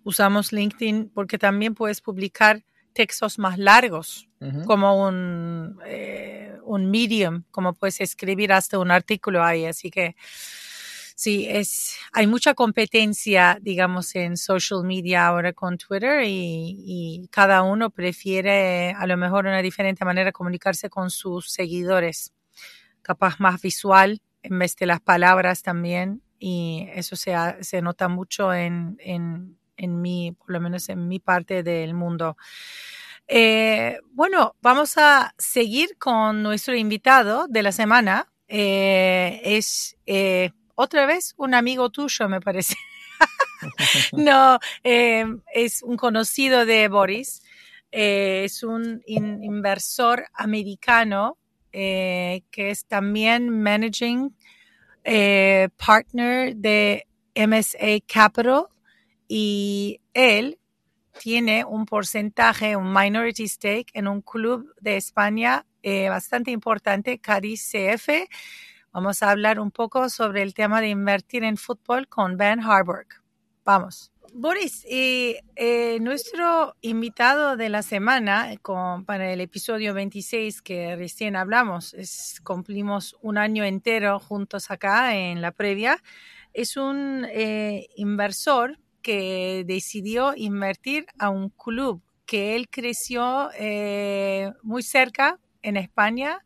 usamos 0.05 0.53
LinkedIn 0.53 1.11
porque 1.13 1.37
también 1.37 1.75
puedes 1.75 2.01
publicar 2.01 2.63
textos 2.99 3.39
más 3.39 3.59
largos, 3.59 4.29
como 4.67 5.07
un, 5.07 5.79
eh, 5.87 6.59
un 6.65 6.91
medium, 6.91 7.45
como 7.53 7.75
puedes 7.75 8.01
escribir 8.01 8.53
hasta 8.53 8.77
un 8.81 8.91
artículo 8.91 9.45
ahí. 9.45 9.67
Así 9.67 9.89
que 9.89 10.17
Sí, 11.15 11.47
es, 11.49 11.97
hay 12.13 12.29
mucha 12.29 12.55
competencia, 12.55 13.59
digamos, 13.61 14.15
en 14.15 14.37
social 14.37 14.85
media 14.85 15.27
ahora 15.27 15.53
con 15.53 15.77
Twitter 15.77 16.23
y, 16.25 17.29
cada 17.33 17.63
uno 17.63 17.91
prefiere 17.91 18.93
a 18.93 19.05
lo 19.07 19.17
mejor 19.17 19.47
una 19.47 19.61
diferente 19.61 20.05
manera 20.05 20.27
de 20.27 20.33
comunicarse 20.33 20.89
con 20.89 21.11
sus 21.11 21.51
seguidores, 21.51 22.33
capaz 23.03 23.41
más 23.41 23.61
visual 23.61 24.21
en 24.43 24.59
vez 24.61 24.77
de 24.77 24.87
las 24.87 25.01
palabras 25.01 25.63
también 25.63 26.23
y 26.39 26.87
eso 26.95 27.17
se, 27.17 27.35
se 27.63 27.83
nota 27.83 28.07
mucho 28.07 28.55
en, 28.55 28.97
en, 29.01 29.59
en 29.79 30.03
mi, 30.03 30.33
por 30.33 30.51
lo 30.51 30.61
menos 30.61 30.89
en 30.91 31.09
mi 31.09 31.21
parte 31.21 31.63
del 31.63 31.95
mundo. 31.95 32.37
Eh, 33.27 34.01
bueno, 34.13 34.57
vamos 34.63 34.97
a 34.97 35.35
seguir 35.39 35.97
con 35.99 36.43
nuestro 36.43 36.75
invitado 36.75 37.47
de 37.47 37.63
la 37.63 37.73
semana. 37.73 38.33
Eh, 38.49 39.41
es 39.45 39.97
eh, 40.07 40.51
otra 40.75 41.07
vez 41.07 41.35
un 41.37 41.55
amigo 41.55 41.91
tuyo, 41.91 42.29
me 42.29 42.41
parece. 42.41 42.75
no, 44.13 44.59
es 44.83 45.83
un 45.83 45.97
conocido 45.97 46.65
de 46.65 46.89
Boris. 46.89 47.43
Es 47.91 48.63
un 48.63 49.03
inversor 49.07 50.27
americano 50.35 51.39
que 51.71 52.43
es 52.55 52.87
también 52.87 53.63
managing 53.63 54.35
partner 55.77 56.57
de 56.57 57.07
MSA 57.35 58.01
Capital 58.07 58.67
y 59.29 60.01
él 60.15 60.59
tiene 61.21 61.65
un 61.65 61.85
porcentaje, 61.85 62.75
un 62.77 62.93
minority 62.93 63.47
stake 63.47 63.91
en 63.93 64.09
un 64.09 64.23
club 64.23 64.75
de 64.81 64.97
España 64.97 65.65
bastante 66.11 66.51
importante, 66.51 67.19
Cádiz 67.19 67.73
CF 67.73 68.09
Vamos 68.93 69.23
a 69.23 69.31
hablar 69.31 69.61
un 69.61 69.71
poco 69.71 70.09
sobre 70.09 70.43
el 70.43 70.55
tema 70.55 70.81
de 70.81 70.89
invertir 70.89 71.45
en 71.45 71.57
fútbol 71.57 72.09
con 72.09 72.37
Ben 72.37 72.61
Harburg. 72.61 73.07
Vamos. 73.65 74.11
Boris, 74.33 74.85
eh, 74.89 75.99
nuestro 76.01 76.75
invitado 76.81 77.57
de 77.57 77.69
la 77.69 77.83
semana 77.83 78.53
para 79.07 79.33
el 79.33 79.41
episodio 79.41 79.95
26 79.95 80.63
que 80.63 80.97
recién 80.97 81.37
hablamos, 81.37 81.95
es, 81.95 82.41
cumplimos 82.43 83.17
un 83.23 83.39
año 83.39 83.65
entero 83.65 84.19
juntos 84.19 84.71
acá 84.71 85.15
en 85.15 85.43
la 85.43 85.53
previa, 85.53 86.03
es 86.53 86.77
un 86.77 87.27
eh, 87.31 87.89
inversor 87.97 88.79
que 89.09 89.65
decidió 89.67 90.35
invertir 90.37 91.07
a 91.19 91.31
un 91.31 91.49
club 91.49 92.03
que 92.27 92.57
él 92.57 92.69
creció 92.69 93.51
eh, 93.59 94.53
muy 94.63 94.83
cerca 94.83 95.39
en 95.63 95.77
España, 95.77 96.45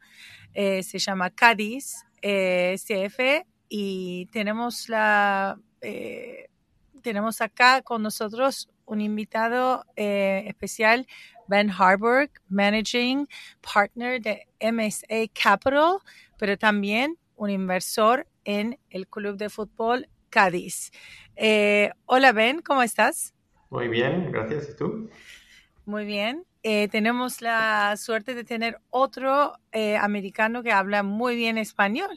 se 0.54 0.99
llama 0.99 1.31
Cádiz, 1.31 2.04
eh, 2.23 2.76
CF 2.78 3.45
y 3.69 4.26
tenemos 4.26 4.88
la 4.88 5.59
eh, 5.81 6.49
tenemos 7.02 7.40
acá 7.40 7.83
con 7.83 8.00
nosotros 8.00 8.69
un 8.87 9.00
invitado 9.00 9.85
eh, 9.97 10.45
especial, 10.47 11.07
Ben 11.49 11.69
Harburg, 11.69 12.31
Managing 12.49 13.26
Partner 13.61 14.23
de 14.23 14.47
MSA 14.61 15.28
Capital, 15.35 15.99
pero 16.38 16.57
también 16.57 17.19
un 17.35 17.50
inversor 17.50 18.28
en 18.45 18.78
el 18.90 19.09
Club 19.09 19.37
de 19.37 19.50
Fútbol 19.50 20.09
Cádiz. 20.33 20.91
hola 22.07 22.33
Ben, 22.33 22.62
¿cómo 22.62 22.83
estás? 22.83 23.35
Muy 23.71 23.89
bien, 23.89 24.33
gracias. 24.33 24.71
¿Y 24.71 24.77
tú? 24.77 25.11
Muy 25.85 26.05
bien. 26.05 26.45
Eh, 26.62 26.89
tenemos 26.89 27.43
la 27.43 27.97
suerte 27.97 28.35
de 28.35 28.45
tener 28.45 28.79
otro 28.91 29.55
eh, 29.73 29.97
americano 29.97 30.62
que 30.62 30.71
habla 30.71 31.03
muy 31.03 31.35
bien 31.35 31.59
español. 31.59 32.11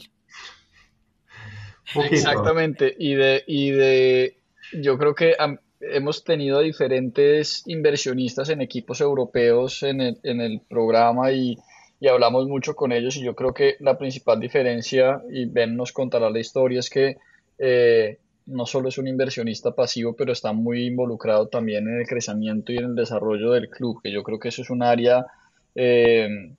Exactamente, 2.11 2.95
y 2.97 3.15
de, 3.15 3.43
y 3.47 3.71
de, 3.71 4.37
yo 4.73 4.97
creo 4.97 5.15
que 5.15 5.35
hemos 5.79 6.23
tenido 6.23 6.59
diferentes 6.61 7.63
inversionistas 7.67 8.49
en 8.49 8.61
equipos 8.61 9.01
europeos 9.01 9.83
en 9.83 10.01
el, 10.01 10.17
en 10.23 10.41
el 10.41 10.61
programa 10.67 11.31
y, 11.31 11.57
y, 11.99 12.07
hablamos 12.07 12.47
mucho 12.47 12.75
con 12.75 12.91
ellos 12.91 13.15
y 13.17 13.23
yo 13.23 13.35
creo 13.35 13.53
que 13.53 13.75
la 13.79 13.97
principal 13.97 14.39
diferencia, 14.39 15.21
y 15.31 15.45
Ben 15.45 15.75
nos 15.75 15.91
contará 15.91 16.29
la 16.29 16.39
historia, 16.39 16.79
es 16.79 16.89
que 16.89 17.17
eh, 17.57 18.19
no 18.45 18.65
solo 18.65 18.89
es 18.89 18.97
un 18.97 19.07
inversionista 19.07 19.73
pasivo, 19.73 20.13
pero 20.13 20.31
está 20.31 20.53
muy 20.53 20.85
involucrado 20.85 21.47
también 21.47 21.87
en 21.87 21.99
el 21.99 22.07
crecimiento 22.07 22.71
y 22.71 22.77
en 22.77 22.85
el 22.85 22.95
desarrollo 22.95 23.51
del 23.51 23.69
club, 23.69 24.01
que 24.03 24.11
yo 24.11 24.23
creo 24.23 24.39
que 24.39 24.49
eso 24.49 24.61
es 24.61 24.69
un 24.69 24.83
área 24.83 25.25
eh, 25.73 26.53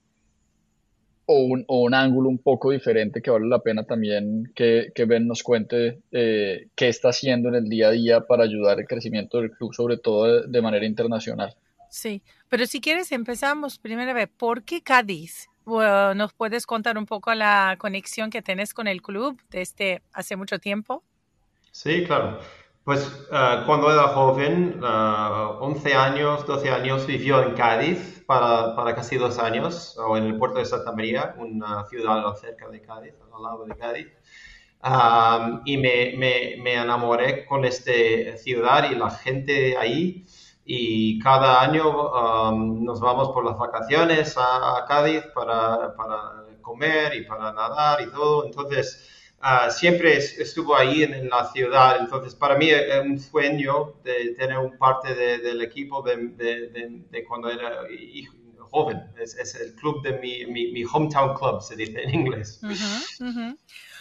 o, 1.27 1.41
un, 1.41 1.65
o, 1.69 1.83
un, 1.83 1.95
ángulo 1.95 2.29
un 2.29 2.39
poco 2.39 2.71
diferente 2.71 3.21
que 3.21 3.31
vale 3.31 3.47
la 3.47 3.61
pena 3.61 3.85
también 3.85 4.53
que, 4.55 4.93
que 4.95 5.05
Ben 5.05 5.27
nos 5.27 5.43
cuente 5.43 6.01
eh, 6.13 6.69
qué 6.75 6.89
está 6.89 7.11
haciendo 7.11 7.49
en 7.49 7.57
el 7.57 7.69
día 7.69 7.89
a 7.89 7.93
día 7.93 8.21
para 8.21 8.45
ayudar 8.45 8.79
al 8.79 8.87
crecimiento 8.87 9.39
del 9.39 9.51
club, 9.51 9.75
sobre 9.75 9.97
todo 9.97 10.43
de, 10.43 10.49
de 10.49 10.63
manera 10.63 10.87
internacional. 10.87 11.55
Sí, 11.91 12.23
pero 12.49 12.67
si 12.67 12.81
quieres 12.81 13.13
empezamos 13.13 13.79
primero 13.79 14.11
a 14.11 14.15
ver, 14.15 14.29
¿por 14.29 14.65
qué 14.65 14.83
Cádiz? 14.83 15.49
Bueno, 15.67 16.15
¿Nos 16.15 16.33
puedes 16.33 16.65
contar 16.65 16.97
un 16.97 17.07
poco 17.07 17.35
la 17.35 17.75
conexión 17.77 18.31
que 18.31 18.41
tenés 18.41 18.73
con 18.73 18.87
el 18.87 19.03
club 19.03 19.43
desde 19.51 20.01
hace 20.13 20.37
mucho 20.37 20.61
tiempo? 20.61 21.03
Sí, 21.73 22.05
claro. 22.05 22.39
Pues 22.85 23.05
uh, 23.33 23.67
cuando 23.67 23.93
era 23.93 24.05
joven, 24.05 24.81
uh, 24.81 25.59
11 25.61 25.95
años, 25.95 26.47
12 26.47 26.71
años, 26.71 27.05
vivió 27.05 27.43
en 27.43 27.55
Cádiz 27.55 28.23
para, 28.29 28.77
para, 28.77 28.95
casi 28.95 29.17
dos 29.17 29.41
años, 29.41 29.99
o 29.99 30.17
en 30.17 30.27
el 30.27 30.39
puerto 30.39 30.61
de 30.61 30.67
Santa 30.67 30.93
María, 30.93 31.35
una 31.37 31.85
ciudad 31.87 32.33
cerca 32.37 32.69
de 32.69 32.81
Cádiz, 32.81 33.15
al 33.35 33.43
lado 33.43 33.65
de 33.65 33.75
Cádiz. 33.75 34.07
Um, 34.85 35.63
y 35.65 35.79
me, 35.79 36.15
me, 36.17 36.63
me, 36.63 36.75
enamoré 36.75 37.45
con 37.45 37.65
esta 37.65 37.91
ciudad 38.37 38.89
y 38.89 38.95
la 38.95 39.11
gente 39.11 39.77
ahí. 39.77 40.27
Y 40.69 41.21
cada 41.21 41.63
año 41.63 42.11
um, 42.51 42.85
nos 42.85 43.01
vamos 43.01 43.29
por 43.29 43.45
las 43.45 43.57
vacaciones 43.57 44.37
a, 44.37 44.79
a 44.79 44.85
Cádiz 44.85 45.23
para, 45.33 45.95
para 45.95 46.45
comer 46.61 47.15
y 47.15 47.23
para 47.25 47.53
nadar 47.53 48.03
y 48.03 48.11
todo. 48.11 48.45
Entonces, 48.45 49.13
Uh, 49.39 49.71
siempre 49.71 50.17
estuvo 50.17 50.75
ahí 50.75 51.03
en, 51.03 51.13
en, 51.13 51.29
la 51.29 51.45
ciudad. 51.53 51.99
Entonces, 52.01 52.35
para 52.35 52.57
mí 52.57 52.71
es 52.71 53.05
un 53.05 53.19
sueño 53.21 53.95
de 54.03 54.35
tener 54.35 54.59
un 54.59 54.79
parte 54.79 55.15
de, 55.15 55.39
del 55.39 55.61
equipo 55.61 56.03
de, 56.03 56.17
de, 56.29 57.05
de, 57.11 57.25
cuando 57.25 57.51
era 57.51 57.83
joven. 58.71 59.03
Es, 59.19 59.37
es 59.37 59.55
el 59.57 59.75
club 59.75 60.03
de 60.03 60.19
mi, 60.19 60.47
mi, 60.47 60.73
mi, 60.73 60.85
hometown 60.85 61.35
club, 61.35 61.63
se 61.63 61.77
dice 61.77 62.03
en 62.03 62.15
inglés. 62.15 62.61
Uh 62.63 62.69
-huh, 62.69 63.21
uh 63.21 63.33
-huh. 63.35 63.59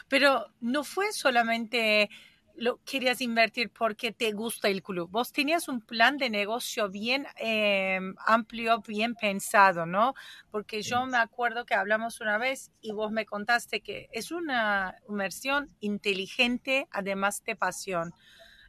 Pero 0.08 0.46
no 0.62 0.84
fue 0.84 1.12
solamente 1.12 2.10
lo 2.58 2.80
querías 2.84 3.22
invertir 3.22 3.70
porque 3.70 4.12
te 4.12 4.32
gusta 4.32 4.70
el 4.70 4.82
club. 4.82 5.10
Vos 5.10 5.32
tenías 5.32 5.68
un 5.68 5.82
plan 5.82 6.18
de 6.18 6.30
negocio 6.30 6.90
bien 6.90 7.28
eh, 7.40 8.00
amplio, 8.26 8.82
bien 8.82 9.16
pensado, 9.16 9.86
¿no? 9.86 10.14
Porque 10.52 10.82
yo 10.82 11.06
me 11.06 11.18
acuerdo 11.18 11.66
que 11.66 11.74
hablamos 11.74 12.22
una 12.22 12.38
vez 12.38 12.72
y 12.82 12.92
vos 12.92 13.12
me 13.12 13.26
contaste 13.26 13.82
que 13.82 14.08
es 14.12 14.32
una 14.32 14.96
inversión 15.10 15.70
inteligente, 15.80 16.88
además 16.92 17.44
de 17.44 17.56
pasión. 17.56 18.14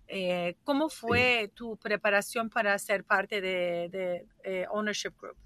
Eh, 0.08 0.56
¿Cómo 0.64 0.88
fue 0.88 1.46
sí. 1.46 1.52
tu 1.54 1.76
preparación 1.76 2.50
para 2.50 2.78
ser 2.78 3.04
parte 3.04 3.40
de, 3.40 3.88
de 3.90 4.26
eh, 4.44 4.66
Ownership 4.70 5.12
Group? 5.20 5.36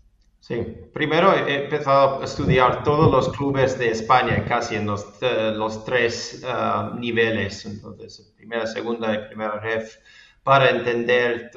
Sí, 0.40 0.56
primero 0.92 1.32
he 1.34 1.64
empezado 1.64 2.22
a 2.22 2.24
estudiar 2.24 2.82
todos 2.82 3.10
los 3.10 3.28
clubes 3.36 3.78
de 3.78 3.90
España, 3.90 4.44
casi 4.46 4.74
en 4.74 4.86
los, 4.86 5.04
uh, 5.22 5.54
los 5.54 5.84
tres 5.84 6.42
uh, 6.42 6.96
niveles, 6.98 7.66
entonces 7.66 8.32
primera, 8.36 8.66
segunda 8.66 9.14
y 9.14 9.28
primera 9.28 9.60
ref, 9.60 9.98
para 10.42 10.70
entender 10.70 11.50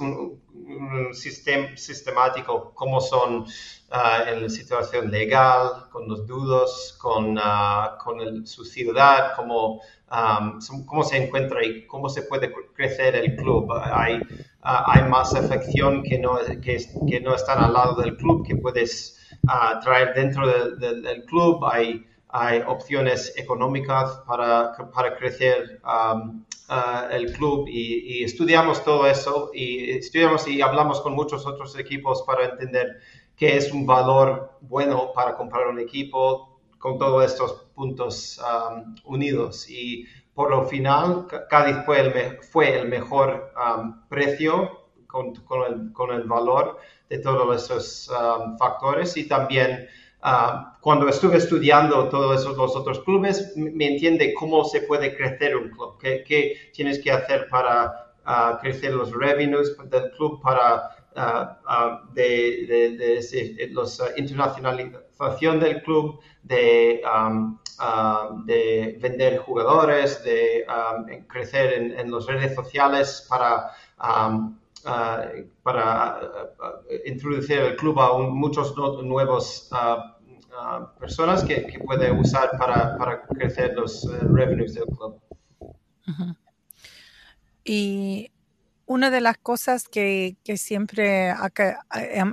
un, 0.00 0.42
un 0.52 1.14
sistema 1.14 1.76
sistemático 1.76 2.72
cómo 2.74 3.00
son 3.00 3.42
uh, 3.42 4.28
en 4.28 4.42
la 4.42 4.48
situación 4.48 5.10
legal, 5.10 5.88
con 5.92 6.08
los 6.08 6.26
dudos, 6.26 6.96
con, 7.00 7.38
con 8.02 8.20
el, 8.20 8.44
su 8.44 8.64
ciudad, 8.64 9.34
cómo, 9.36 9.80
um, 10.10 10.58
cómo 10.84 11.04
se 11.04 11.24
encuentra 11.24 11.64
y 11.64 11.86
cómo 11.86 12.08
se 12.08 12.22
puede 12.22 12.52
crecer 12.74 13.14
el 13.14 13.36
club. 13.36 13.72
Hay 13.72 14.16
uh, 14.16 14.57
hay 14.68 15.08
más 15.08 15.34
afección 15.34 16.02
que 16.02 16.18
no, 16.18 16.38
que, 16.62 16.78
que, 17.08 17.20
no 17.20 17.34
están 17.34 17.64
al 17.64 17.72
lado 17.72 17.94
del 17.94 18.16
club, 18.16 18.46
que 18.46 18.56
puedes 18.56 19.18
uh, 19.44 19.80
traer 19.82 20.14
dentro 20.14 20.46
de, 20.46 20.76
de, 20.76 21.00
del 21.00 21.24
club. 21.24 21.64
Hay, 21.64 22.06
hay 22.28 22.62
opciones 22.66 23.32
económicas 23.36 24.20
para, 24.26 24.72
para 24.94 25.16
crecer 25.16 25.80
um, 25.84 26.44
uh, 26.68 27.10
el 27.10 27.32
club 27.32 27.66
y, 27.68 28.20
y, 28.20 28.24
estudiamos 28.24 28.84
todo 28.84 29.06
eso 29.06 29.50
y 29.54 29.90
estudiamos 29.90 30.46
y 30.46 30.60
hablamos 30.60 31.00
con 31.00 31.14
muchos 31.14 31.46
otros 31.46 31.78
equipos 31.78 32.22
para 32.26 32.44
entender 32.44 32.98
qué 33.36 33.56
es 33.56 33.72
un 33.72 33.86
valor 33.86 34.58
bueno 34.60 35.12
para 35.14 35.34
comprar 35.34 35.68
un 35.68 35.78
equipo 35.78 36.60
con 36.78 36.98
todos 36.98 37.24
estos 37.24 37.66
puntos 37.74 38.38
um, 38.38 38.94
unidos. 39.04 39.68
Y 39.70 40.04
por 40.38 40.50
lo 40.50 40.62
final, 40.66 41.26
Cádiz 41.50 41.78
fue 41.84 41.98
el, 41.98 42.40
fue 42.42 42.78
el 42.78 42.86
mejor 42.86 43.52
um, 43.58 44.06
precio 44.08 44.84
con, 45.08 45.34
con, 45.34 45.64
el, 45.66 45.92
con, 45.92 46.12
el, 46.12 46.22
valor 46.28 46.78
de 47.08 47.18
todos 47.18 47.64
esos 47.64 48.08
um, 48.08 48.56
factores. 48.56 49.16
Y 49.16 49.26
también 49.26 49.88
uh, 50.22 50.78
cuando 50.80 51.08
estuve 51.08 51.38
estudiando 51.38 52.08
todos 52.08 52.40
esos 52.40 52.56
los 52.56 52.76
otros 52.76 53.00
clubes, 53.00 53.52
me 53.56 53.88
entiende 53.88 54.32
cómo 54.32 54.62
se 54.62 54.82
puede 54.82 55.16
crecer 55.16 55.56
un 55.56 55.70
club, 55.70 55.98
qué, 55.98 56.22
qué 56.22 56.70
tienes 56.72 57.00
que 57.00 57.10
hacer 57.10 57.48
para 57.48 58.12
uh, 58.24 58.60
crecer 58.60 58.94
los 58.94 59.10
revenues 59.10 59.76
del 59.90 60.08
club, 60.12 60.40
para 60.40 60.88
uh, 61.16 62.14
de, 62.14 62.64
de 62.68 63.68
los 63.72 64.00
internacionalización 64.16 65.58
del 65.58 65.82
club, 65.82 66.20
de 66.44 67.02
um, 67.12 67.58
uh, 67.80 68.44
de 68.44 68.98
vender 69.00 69.38
jugadores, 69.38 70.22
de 70.24 70.66
um, 70.68 71.06
crecer 71.26 71.72
en, 71.98 72.10
las 72.10 72.26
redes 72.26 72.54
sociales 72.54 73.26
para, 73.28 73.70
um, 74.02 74.58
uh, 74.84 75.46
para 75.62 76.20
uh, 76.22 76.92
introducir 77.06 77.58
el 77.58 77.76
club 77.76 77.98
a 78.00 78.18
muchos 78.18 78.74
nuevos 78.76 79.70
personas 80.98 81.44
que, 81.44 81.66
que, 81.66 81.78
puede 81.78 82.10
usar 82.10 82.50
para, 82.58 82.96
para 82.98 83.22
crecer 83.22 83.74
los 83.74 84.04
revenues 84.32 84.74
del 84.74 84.86
club. 84.86 85.20
Uh. 85.60 86.34
Y 87.64 88.32
una 88.86 89.10
de 89.10 89.20
las 89.20 89.36
cosas 89.36 89.86
que, 89.88 90.36
que 90.42 90.56
siempre 90.56 91.34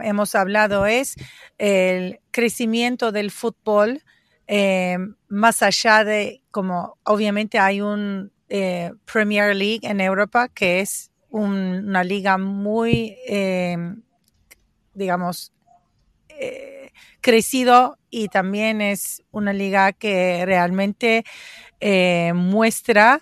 hemos 0.02 0.36
hablado 0.36 0.86
es 0.86 1.16
el 1.58 2.22
crecimiento 2.32 3.12
del 3.12 3.30
fútbol 3.30 4.02
eh, 4.48 4.98
más 5.28 5.62
allá 5.64 6.04
de 6.04 6.42
como 6.52 6.98
obviamente 7.04 7.60
hay 7.60 7.82
un 7.82 8.32
eh, 8.50 8.92
Premier 9.12 9.56
League 9.56 9.82
en 9.84 10.02
Europa 10.02 10.50
que 10.50 10.82
es 10.82 11.12
un, 11.30 11.86
una 11.88 12.04
liga 12.04 12.38
muy 12.38 13.18
eh, 13.28 13.78
digamos 14.94 15.52
eh, 16.30 16.92
crecido 17.22 17.98
y 18.10 18.28
también 18.28 18.82
es 18.82 19.24
una 19.32 19.52
liga 19.52 19.92
que 19.94 20.46
realmente 20.46 21.26
eh, 21.80 22.32
muestra 22.34 23.22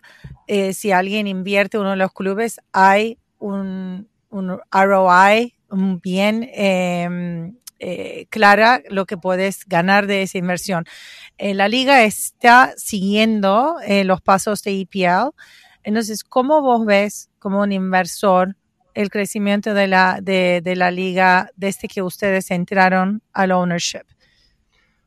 si 0.74 0.92
alguien 0.92 1.26
invierte 1.26 1.80
uno 1.80 1.92
de 1.92 1.96
los 1.96 2.14
clubes 2.14 2.62
hay 2.74 3.18
un, 3.40 4.08
un 4.30 4.60
ROI 4.72 5.56
bien 6.04 6.44
eh, 7.86 8.28
clara 8.30 8.82
lo 8.90 9.06
que 9.06 9.18
puedes 9.18 9.66
ganar 9.66 10.08
de 10.08 10.22
esa 10.22 10.38
inversión. 10.38 10.86
Eh, 11.38 11.54
la 11.54 11.68
liga 11.68 12.04
está 12.04 12.74
siguiendo 12.78 13.76
eh, 13.86 14.06
los 14.06 14.22
pasos 14.22 14.64
de 14.64 14.80
EPL. 14.80 15.36
Entonces, 15.84 16.24
¿cómo 16.24 16.62
vos 16.62 16.86
ves 16.86 17.30
como 17.40 17.60
un 17.60 17.74
inversor 17.74 18.56
el 18.94 19.10
crecimiento 19.10 19.74
de 19.74 19.88
la, 19.88 20.20
de, 20.22 20.62
de 20.64 20.76
la 20.78 20.92
liga 20.92 21.50
desde 21.58 21.90
que 21.90 22.02
ustedes 22.02 22.52
entraron 22.52 23.22
al 23.34 23.52
ownership? 23.52 24.13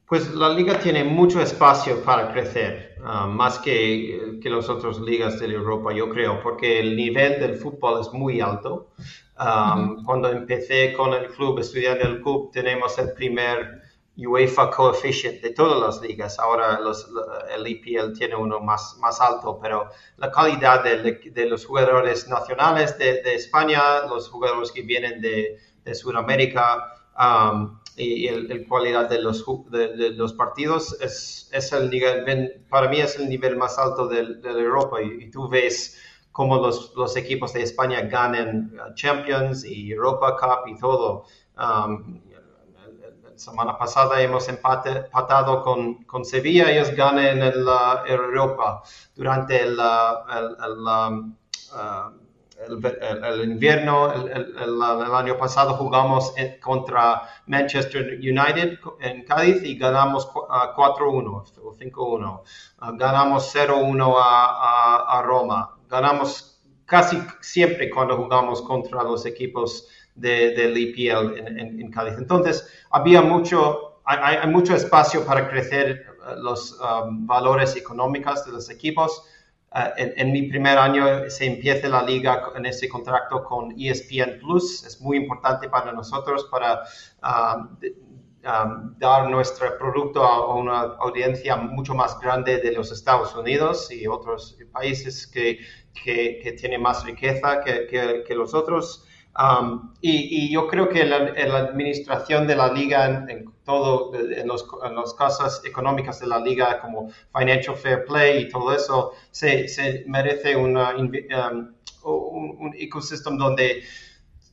Pues 0.07 0.33
la 0.35 0.51
liga 0.51 0.79
tiene 0.79 1.03
mucho 1.03 1.41
espacio 1.41 2.05
para 2.05 2.33
crecer, 2.33 2.97
uh, 3.01 3.27
más 3.27 3.59
que, 3.59 4.39
que 4.41 4.49
las 4.49 4.69
otras 4.69 5.01
ligas 5.01 5.41
de 5.41 5.47
Europa, 5.47 5.93
yo 5.93 6.09
creo, 6.09 6.41
porque 6.41 6.79
el 6.79 6.95
nivel 6.95 7.41
del 7.41 7.57
fútbol 7.57 8.01
es 8.01 8.13
muy 8.13 8.41
alto. 8.41 8.93
Um, 9.39 9.45
uh 9.45 9.47
-huh. 9.47 10.05
Cuando 10.05 10.31
empecé 10.31 10.93
con 10.93 11.13
el 11.13 11.27
club, 11.35 11.59
estudiando 11.59 12.05
el 12.07 12.23
club, 12.23 12.53
tenemos 12.53 12.97
el 12.99 13.13
primer 13.15 13.83
UEFA 14.17 14.71
coefficient 14.71 15.43
de 15.43 15.51
todas 15.51 15.79
las 15.79 16.01
ligas. 16.01 16.39
Ahora 16.39 16.81
los, 16.81 17.07
el 17.55 17.67
EPL 17.67 18.13
tiene 18.17 18.37
uno 18.37 18.61
más, 18.61 18.97
más 19.01 19.21
alto, 19.21 19.59
pero 19.61 19.91
la 20.17 20.31
calidad 20.31 20.85
de, 20.85 21.21
de 21.31 21.47
los 21.47 21.67
jugadores 21.67 22.29
nacionales 22.29 22.97
de, 22.97 23.23
de, 23.23 23.35
España, 23.35 24.07
los 24.09 24.31
jugadores 24.31 24.73
que 24.73 24.83
vienen 24.83 25.21
de, 25.21 25.59
de 25.85 25.95
Sudamérica 25.95 26.96
um, 27.19 27.79
y, 27.97 28.29
y 28.29 28.31
la 28.31 28.69
calidad 28.69 29.09
de 29.09 29.23
los, 29.23 29.45
de, 29.71 30.11
los 30.11 30.35
partidos 30.35 30.97
es, 31.01 31.49
es, 31.53 31.73
el 31.73 31.91
nivel, 31.91 32.65
para 32.69 32.89
mí 32.89 33.01
es 33.01 33.17
el 33.17 33.29
nivel 33.29 33.57
más 33.57 33.79
alto 33.79 34.07
de, 34.07 34.39
Europa 34.45 35.01
y, 35.03 35.25
y 35.25 35.31
tú 35.31 35.49
ves 35.49 35.99
cómo 36.31 36.57
los, 36.57 36.93
los, 36.95 37.17
equipos 37.17 37.55
de 37.55 37.63
España 37.63 38.03
ganan 38.03 38.77
Champions 38.95 39.65
y 39.65 39.91
Europa 39.93 40.37
Cup 40.37 40.69
y 40.69 40.79
todo. 40.79 41.25
Um, 41.57 42.21
semana 43.37 43.77
pasada 43.77 44.21
hemos 44.21 44.49
empatado 44.49 45.63
con, 45.63 46.05
con 46.05 46.25
Sevilla, 46.25 46.71
ellos 46.71 46.91
ganan 46.95 47.43
en 47.43 47.65
la 47.65 48.03
Europa 48.07 48.83
durante 49.15 49.63
el, 49.63 49.79
um, 49.79 51.37
el, 52.59 53.45
invierno, 53.45 54.13
el, 54.13 54.83
año 54.83 55.37
pasado 55.37 55.75
jugamos 55.75 56.35
contra 56.61 57.23
Manchester 57.47 58.19
United 58.19 58.79
en 59.01 59.25
Cádiz 59.25 59.63
y 59.63 59.77
ganamos 59.77 60.29
4-1 60.29 61.53
o 61.63 61.75
5-1. 61.75 62.43
ganamos 62.97 63.55
0-1 63.55 64.15
a, 64.19 65.23
Roma. 65.25 65.77
Ganamos 65.89 66.61
casi 66.85 67.19
siempre 67.41 67.91
cuando 67.91 68.17
jugamos 68.17 68.63
contra 68.63 69.03
los 69.03 69.27
equipos 69.27 69.89
del 70.15 70.77
EPL 70.77 71.39
en, 71.39 71.91
Cádiz. 71.91 72.15
Entonces, 72.19 72.67
había 72.91 73.21
mucho, 73.21 74.01
hay, 74.05 74.49
mucho 74.49 74.75
espacio 74.75 75.25
para 75.25 75.49
crecer 75.49 76.07
los 76.39 76.81
um, 76.81 77.27
valores 77.27 77.77
económicos 77.77 78.45
de 78.45 78.53
los 78.53 78.69
equipos 78.71 79.23
eh, 79.75 80.15
en, 80.17 80.33
mi 80.33 80.43
primer 80.43 80.79
año 80.79 81.29
se 81.29 81.47
empieza 81.47 81.89
la 81.89 82.03
liga 82.03 82.51
en 82.55 82.67
ese 82.67 82.89
contrato 82.89 83.43
con 83.45 83.75
ESPN 83.79 84.39
Plus. 84.41 84.85
Es 84.85 85.01
muy 85.01 85.17
importante 85.17 85.69
para 85.69 85.93
nosotros 85.93 86.49
para 86.51 86.83
dar 88.99 89.29
nuestro 89.29 89.77
producto 89.77 90.23
a, 90.23 90.55
una 90.55 90.81
audiencia 91.01 91.57
mucho 91.57 91.95
más 91.95 92.19
grande 92.21 92.59
de 92.59 92.73
los 92.73 92.93
Estados 92.93 93.35
Unidos 93.35 93.91
y 93.91 94.07
otros 94.07 94.57
países 94.73 95.27
que, 95.27 95.59
que, 95.93 96.57
tienen 96.59 96.81
más 96.81 97.05
riqueza 97.05 97.61
que, 97.63 97.87
que 98.25 98.35
los 98.35 98.55
otros. 98.55 99.06
Um, 99.39 99.93
y, 100.01 100.51
yo 100.51 100.67
creo 100.67 100.89
que 100.89 101.05
la, 101.05 101.19
la, 101.19 101.59
administración 101.59 102.47
de 102.47 102.57
la 102.57 102.73
liga 102.73 103.27
en, 103.29 103.53
todo, 103.65 104.15
en, 104.15 104.49
los, 104.49 104.67
las 104.95 105.13
cosas 105.13 105.63
económicas 105.65 106.21
de 106.21 106.27
la 106.27 106.39
liga 106.39 106.81
como 106.81 107.11
financial 107.37 107.77
fair 107.77 108.07
play 108.07 108.45
y 108.45 108.49
todo 108.49 108.75
eso, 108.75 109.13
se, 109.31 109.69
se 109.69 110.05
merece 110.07 110.57
una, 110.57 110.97
um, 110.97 111.75
un, 112.03 112.75
ecosistema 112.79 113.37
donde 113.37 113.83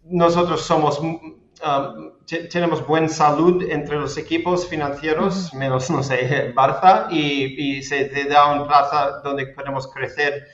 nosotros 0.04 0.62
somos 0.62 1.00
um, 1.00 2.12
tenemos 2.52 2.86
buena 2.86 3.08
salud 3.08 3.64
entre 3.70 3.98
los 3.98 4.18
equipos 4.18 4.68
financieros, 4.68 5.54
menos, 5.54 5.90
no 5.90 6.04
sé, 6.04 6.54
Barça, 6.54 7.08
y, 7.10 7.78
y 7.78 7.84
se 7.84 8.10
da 8.26 8.52
una 8.52 8.68
plaza 8.68 9.22
donde 9.24 9.48
podemos 9.48 9.88
crecer 9.88 10.46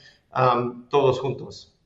todos 0.90 1.20
juntos. 1.20 1.79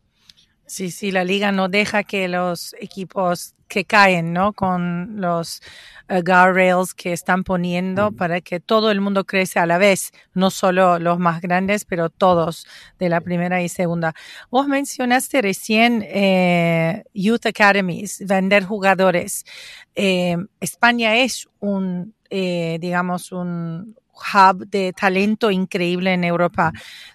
Sí, 0.73 0.89
sí, 0.89 1.11
la 1.11 1.23
liga 1.23 1.51
no 1.51 1.69
deja 1.69 2.03
que 2.03 2.27
los 2.27 2.75
equipos 2.79 3.53
que 3.67 3.85
caen, 3.85 4.33
¿no? 4.33 4.53
Con 4.53 5.21
los 5.21 5.61
uh, 6.09 6.23
guardrails 6.25 6.95
que 6.95 7.13
están 7.13 7.43
poniendo 7.43 8.11
para 8.11 8.41
que 8.41 8.59
todo 8.59 8.89
el 8.89 8.99
mundo 8.99 9.23
crece 9.23 9.59
a 9.59 9.67
la 9.67 9.77
vez, 9.77 10.11
no 10.33 10.49
solo 10.49 10.97
los 10.97 11.19
más 11.19 11.41
grandes, 11.41 11.85
pero 11.85 12.09
todos 12.09 12.65
de 12.97 13.09
la 13.09 13.21
primera 13.21 13.61
y 13.61 13.69
segunda. 13.69 14.15
Vos 14.49 14.67
mencionaste 14.67 15.43
recién 15.43 16.03
eh, 16.07 17.03
Youth 17.13 17.45
Academies, 17.45 18.25
vender 18.25 18.63
jugadores. 18.63 19.45
Eh, 19.93 20.37
España 20.59 21.17
es 21.17 21.47
un, 21.59 22.15
eh, 22.31 22.79
digamos, 22.81 23.31
un, 23.31 23.95
hub 24.13 24.67
de 24.67 24.93
talento 24.93 25.51
increíble 25.51 26.13
en 26.13 26.23
Europa. 26.23 26.71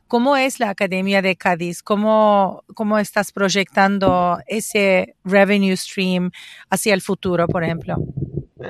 ¿Cómo 0.07 0.37
es 0.37 0.59
la 0.61 0.71
Academia 0.71 1.23
de 1.23 1.37
Cádiz? 1.37 1.83
¿Cómo, 1.83 2.65
cómo 2.75 2.99
estás 2.99 3.33
proyectando 3.33 4.39
ese 4.47 5.15
revenue 5.25 5.77
stream 5.77 6.31
hacia 6.71 6.95
el 6.95 7.03
futuro, 7.03 7.47
por 7.47 7.63
ejemplo? 7.65 7.97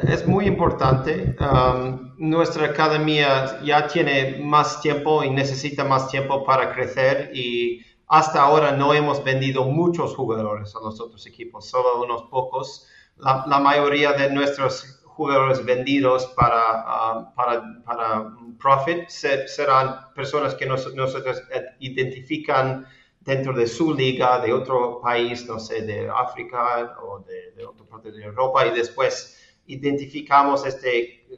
Es 0.07 0.27
muy 0.27 0.47
importante. 0.47 1.37
Um, 1.41 2.15
nuestra 2.19 2.67
academia 2.67 3.61
ya 3.63 3.87
tiene 3.87 4.39
más 4.43 4.81
tiempo 4.83 5.25
y 5.25 5.31
necesita 5.31 5.85
más 5.85 6.09
tiempo 6.09 6.45
para 6.45 6.73
crecer 6.73 7.31
y 7.35 7.83
hasta 8.07 8.43
ahora 8.43 8.73
no 8.73 8.93
hemos 8.93 9.23
vendido 9.23 9.65
muchos 9.65 10.15
jugadores 10.15 10.75
a 10.75 10.81
los 10.81 11.01
otros 11.01 11.27
equipos, 11.27 11.69
solo 11.69 12.03
unos 12.03 12.25
pocos. 12.25 12.87
La, 13.17 13.45
la 13.49 13.59
mayoría 13.59 14.13
de 14.13 14.31
nuestros 14.31 14.98
jugadores 15.19 15.65
vendidos 15.65 16.29
para, 16.37 16.63
ah, 16.65 17.33
para, 17.35 17.83
para 17.85 18.33
profit 18.57 19.09
serán 19.09 20.15
personas 20.15 20.55
que 20.55 20.65
nosotros 20.65 21.43
identifican 21.81 22.87
dentro 23.19 23.53
de 23.53 23.67
su 23.67 23.93
liga, 23.93 24.39
de 24.39 24.53
otro 24.53 25.01
país, 25.01 25.45
no 25.45 25.59
sé, 25.59 25.83
de 25.83 26.09
África 26.09 26.97
o 27.03 27.19
de, 27.19 27.51
de 27.57 27.67
otra 27.67 27.85
parte 27.87 28.13
de 28.13 28.23
Europa, 28.23 28.65
y 28.65 28.71
después 28.71 29.37
identificamos 29.67 30.65
esta 30.65 30.89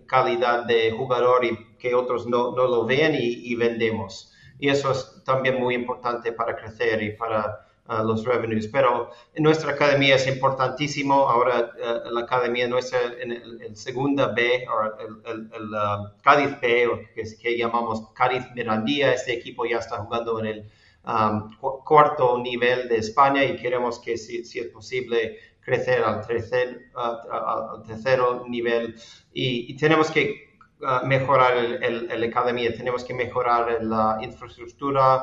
calidad 0.06 0.66
de 0.66 0.90
jugador 0.90 1.42
y 1.46 1.76
que 1.78 1.94
otros 1.94 2.26
no, 2.26 2.54
no 2.54 2.66
lo 2.66 2.84
ven 2.84 3.14
y, 3.14 3.50
y 3.50 3.54
vendemos. 3.54 4.30
Y 4.58 4.68
eso 4.68 4.92
es 4.92 5.22
también 5.24 5.58
muy 5.58 5.74
importante 5.74 6.32
para 6.32 6.54
crecer 6.54 7.02
y 7.02 7.16
para 7.16 7.66
los 7.98 8.24
revenues. 8.24 8.68
Pero 8.68 9.10
en 9.34 9.42
nuestra 9.42 9.72
academia 9.72 10.16
es 10.16 10.26
importantísimo. 10.26 11.28
Ahora 11.28 11.72
uh, 11.74 12.10
la 12.10 12.20
academia 12.20 12.68
nuestra 12.68 13.00
en 13.20 13.32
el, 13.32 13.76
segunda 13.76 14.28
B, 14.28 14.66
o 14.68 15.28
el, 15.28 15.50
el 15.52 15.62
um, 15.62 16.10
Cádiz 16.22 16.60
B, 16.60 16.86
o 16.86 17.00
que, 17.14 17.24
que, 17.40 17.56
llamamos 17.56 18.10
Cádiz 18.14 18.44
Mirandía, 18.54 19.12
este 19.12 19.32
equipo 19.32 19.66
ya 19.66 19.78
está 19.78 19.98
jugando 19.98 20.38
en 20.40 20.46
el 20.46 20.70
um, 21.04 21.50
cuarto 21.84 22.38
nivel 22.38 22.88
de 22.88 22.96
España 22.98 23.44
y 23.44 23.56
queremos 23.56 23.98
que 23.98 24.16
si, 24.16 24.44
si 24.44 24.60
es 24.60 24.66
posible 24.68 25.38
crecer 25.60 26.02
al 26.02 26.26
tercer, 26.26 26.90
al 26.94 27.82
tercer 27.86 28.20
nivel 28.48 28.94
y, 29.32 29.76
tenemos 29.76 30.10
que 30.10 30.50
Uh, 30.82 31.06
mejorar 31.06 31.58
el, 31.58 32.10
el, 32.10 32.24
academia, 32.24 32.74
tenemos 32.74 33.04
que 33.04 33.12
mejorar 33.12 33.82
la 33.82 34.18
infraestructura, 34.22 35.22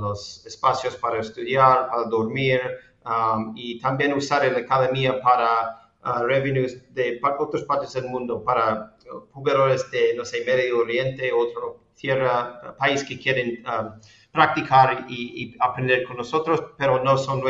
los 0.00 0.44
espacios 0.46 0.96
para 0.96 1.20
estudiar, 1.20 1.88
para 1.88 2.04
dormir 2.04 2.60
um, 3.04 3.52
y 3.56 3.78
también 3.80 4.12
usar 4.12 4.50
la 4.50 4.58
academia 4.58 5.20
para 5.20 5.90
uh, 6.04 6.24
revenues 6.24 6.92
de 6.94 7.20
otras 7.38 7.62
partes 7.64 7.92
del 7.92 8.06
mundo, 8.06 8.42
para 8.42 8.96
jugadores 9.32 9.90
de, 9.90 10.14
no 10.16 10.24
sé, 10.24 10.44
Medio 10.44 10.78
Oriente, 10.78 11.32
otro 11.32 11.80
tierra, 11.94 12.60
uh, 12.62 12.76
país 12.76 13.04
que 13.04 13.18
quieren 13.18 13.64
um, 13.66 14.00
practicar 14.32 15.06
y, 15.08 15.56
aprender 15.60 16.04
con 16.04 16.18
nosotros, 16.18 16.62
pero 16.76 17.02
no 17.02 17.16
son 17.16 17.42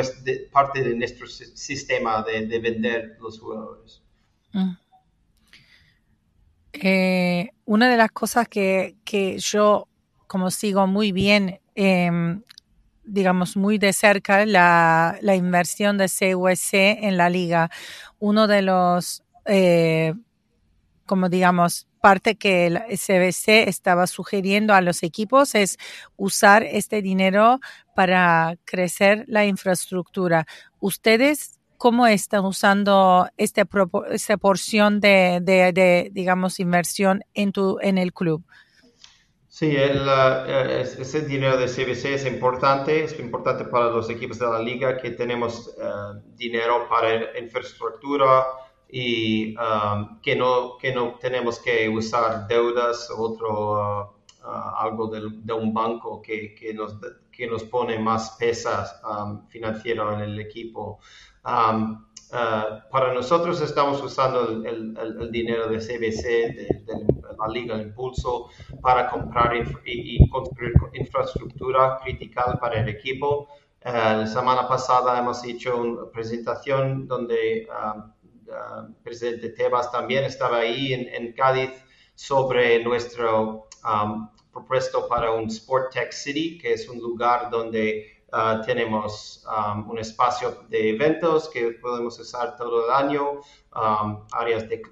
parte 0.52 0.82
de 0.82 0.94
nuestro 0.94 1.26
sistema 1.26 2.22
de, 2.22 2.58
vender 2.60 3.16
los 3.20 3.40
jugadores. 3.40 4.02
Mm. 4.52 4.70
Eh, 6.74 7.50
una 7.64 7.90
de 7.90 7.96
las 7.96 8.10
cosas 8.12 8.46
que, 8.48 8.96
que 9.04 9.38
yo 9.38 9.88
como 10.26 10.50
sigo 10.50 10.86
muy 10.86 11.10
bien 11.10 11.60
Em, 11.76 12.42
digamos, 13.04 13.56
muy 13.56 13.78
de 13.78 13.92
cerca 13.92 14.44
la, 14.46 15.18
la, 15.20 15.36
inversión 15.36 15.98
de 15.98 16.06
CUSC 16.08 16.74
en 16.74 17.16
la 17.16 17.30
liga. 17.30 17.70
Uno 18.18 18.46
de 18.46 18.62
los, 18.62 19.22
eh, 19.44 20.14
como 21.04 21.28
digamos, 21.28 21.86
parte 22.00 22.36
que 22.36 22.66
el 22.66 22.78
CBC 22.78 23.68
estaba 23.68 24.06
sugiriendo 24.06 24.74
a 24.74 24.80
los 24.80 25.02
equipos 25.02 25.54
es 25.54 25.76
usar 26.16 26.62
este 26.62 27.02
dinero 27.02 27.60
para 27.94 28.56
crecer 28.64 29.24
la 29.28 29.44
infraestructura. 29.44 30.46
¿Ustedes 30.80 31.60
cómo 31.76 32.06
están 32.06 32.44
usando 32.44 33.28
este, 33.36 33.64
esta 34.10 34.36
porción 34.38 35.00
de, 35.00 35.40
de, 35.42 35.72
de, 35.72 36.10
digamos, 36.12 36.58
inversión 36.58 37.22
en, 37.34 37.52
tu, 37.52 37.78
en 37.82 37.98
el 37.98 38.12
club? 38.12 38.44
Sí, 39.58 39.74
el, 39.74 40.06
eh, 40.06 40.82
ese 40.82 41.22
dinero 41.22 41.56
de 41.56 41.64
CBC 41.64 42.04
es 42.12 42.26
importante, 42.26 43.04
es 43.04 43.18
importante 43.18 43.64
para 43.64 43.88
los 43.88 44.10
equipos 44.10 44.38
de 44.38 44.46
la 44.46 44.58
liga 44.58 44.98
que 44.98 45.12
tenemos 45.12 45.74
eh, 45.78 46.20
dinero 46.34 46.86
para 46.90 47.38
infraestructura 47.38 48.44
y 48.90 49.56
um, 49.56 50.20
que, 50.20 50.36
no, 50.36 50.76
que 50.76 50.92
no 50.92 51.14
tenemos 51.18 51.58
que 51.58 51.88
usar 51.88 52.46
deudas 52.46 53.08
o 53.10 53.18
otro, 53.18 53.48
uh, 53.72 54.46
uh, 54.46 54.76
algo 54.76 55.06
de, 55.06 55.52
un 55.54 55.72
banco 55.72 56.20
que, 56.20 56.54
que, 56.54 56.74
nos, 56.74 56.94
que 57.32 57.46
nos 57.46 57.64
pone 57.64 57.98
más 57.98 58.36
pesas 58.38 59.00
um, 59.10 59.48
financiero 59.48 60.12
en 60.12 60.20
el 60.20 60.38
equipo. 60.38 61.00
Um, 61.46 62.04
uh, 62.32 62.90
para 62.90 63.14
nosotros 63.14 63.60
estamos 63.60 64.02
usando 64.02 64.64
el, 64.66 64.96
el, 64.98 65.30
dinero 65.30 65.68
de 65.68 65.78
CBC, 65.78 66.22
de, 66.24 66.82
de 66.84 67.16
la 67.38 67.48
Liga 67.48 67.80
Impulso 67.80 68.48
para 68.82 69.08
comprar 69.08 69.52
y, 69.84 70.28
construir 70.28 70.72
infraestructura 70.94 71.98
crítica 72.02 72.58
para 72.60 72.80
el 72.80 72.88
equipo. 72.88 73.48
Eh, 73.80 73.92
la 73.92 74.26
semana 74.26 74.66
pasada 74.66 75.18
hemos 75.18 75.44
hecho 75.44 75.76
una 75.80 76.10
presentación 76.10 77.06
donde 77.06 77.62
el 77.62 77.68
uh, 77.68 79.02
presidente 79.02 79.50
Tebas 79.50 79.92
también 79.92 80.24
estaba 80.24 80.58
ahí 80.58 80.92
en, 80.92 81.32
Cádiz 81.32 81.70
sobre 82.14 82.82
nuestro 82.82 83.68
um, 83.84 84.28
propuesto 84.52 85.06
para 85.06 85.30
un 85.32 85.46
Sport 85.46 85.92
Tech 85.92 86.12
City, 86.12 86.58
que 86.58 86.72
es 86.72 86.88
un 86.88 86.98
lugar 86.98 87.50
donde 87.50 88.15
ah, 88.32 88.62
tenemos 88.64 89.44
um, 89.46 89.90
un 89.90 89.98
espacio 89.98 90.64
de 90.68 90.90
eventos 90.90 91.48
que 91.48 91.72
podemos 91.80 92.18
usar 92.18 92.56
todo 92.56 92.86
el 92.86 92.92
año, 92.92 93.40
um, 93.74 94.24
áreas 94.32 94.68
de, 94.68 94.82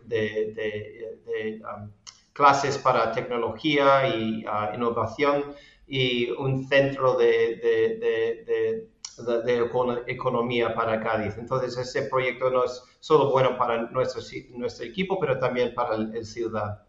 um, 1.62 1.90
clases 2.32 2.78
para 2.78 3.12
tecnología 3.12 4.08
y 4.08 4.44
uh, 4.46 4.74
innovación 4.74 5.54
y 5.86 6.30
un 6.30 6.66
centro 6.66 7.16
de, 7.16 8.88
economía 10.06 10.74
para 10.74 11.00
Cádiz. 11.00 11.36
Entonces, 11.38 11.76
ese 11.76 12.08
proyecto 12.08 12.50
no 12.50 12.64
es 12.64 12.82
solo 13.00 13.30
bueno 13.30 13.56
para 13.56 13.82
nuestro, 13.90 14.22
nuestro 14.50 14.86
equipo, 14.86 15.18
pero 15.20 15.38
también 15.38 15.74
para 15.74 15.94
el 15.96 16.24
ciudad. 16.24 16.83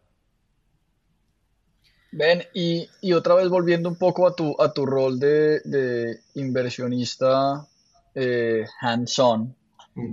Ben, 2.18 2.44
y, 2.54 2.88
otra 3.12 3.36
vez 3.36 3.50
volviendo 3.50 3.90
un 3.90 3.98
poco 3.98 4.26
a 4.26 4.34
tu, 4.34 4.56
a 4.58 4.72
tu 4.72 4.86
rol 4.86 5.20
de, 5.20 6.22
inversionista 6.36 7.68
eh, 8.14 8.66
hands-on. 8.80 9.54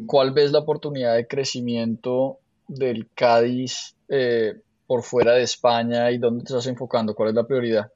¿cuál 0.07 0.33
ves 0.33 0.51
la 0.53 0.61
oportunidad 0.61 1.15
de 1.15 1.27
crecimiento 1.29 2.39
del 2.67 3.09
Cádiz 3.15 3.95
eh, 4.09 4.55
por 4.87 5.03
fuera 5.03 5.35
de 5.35 5.43
España 5.43 6.11
y 6.11 6.19
dónde 6.19 6.45
te 6.45 6.53
estás 6.53 6.67
enfocando? 6.67 7.15
¿Cuál 7.15 7.29
es 7.31 7.35
la 7.37 7.47
prioridad? 7.47 7.93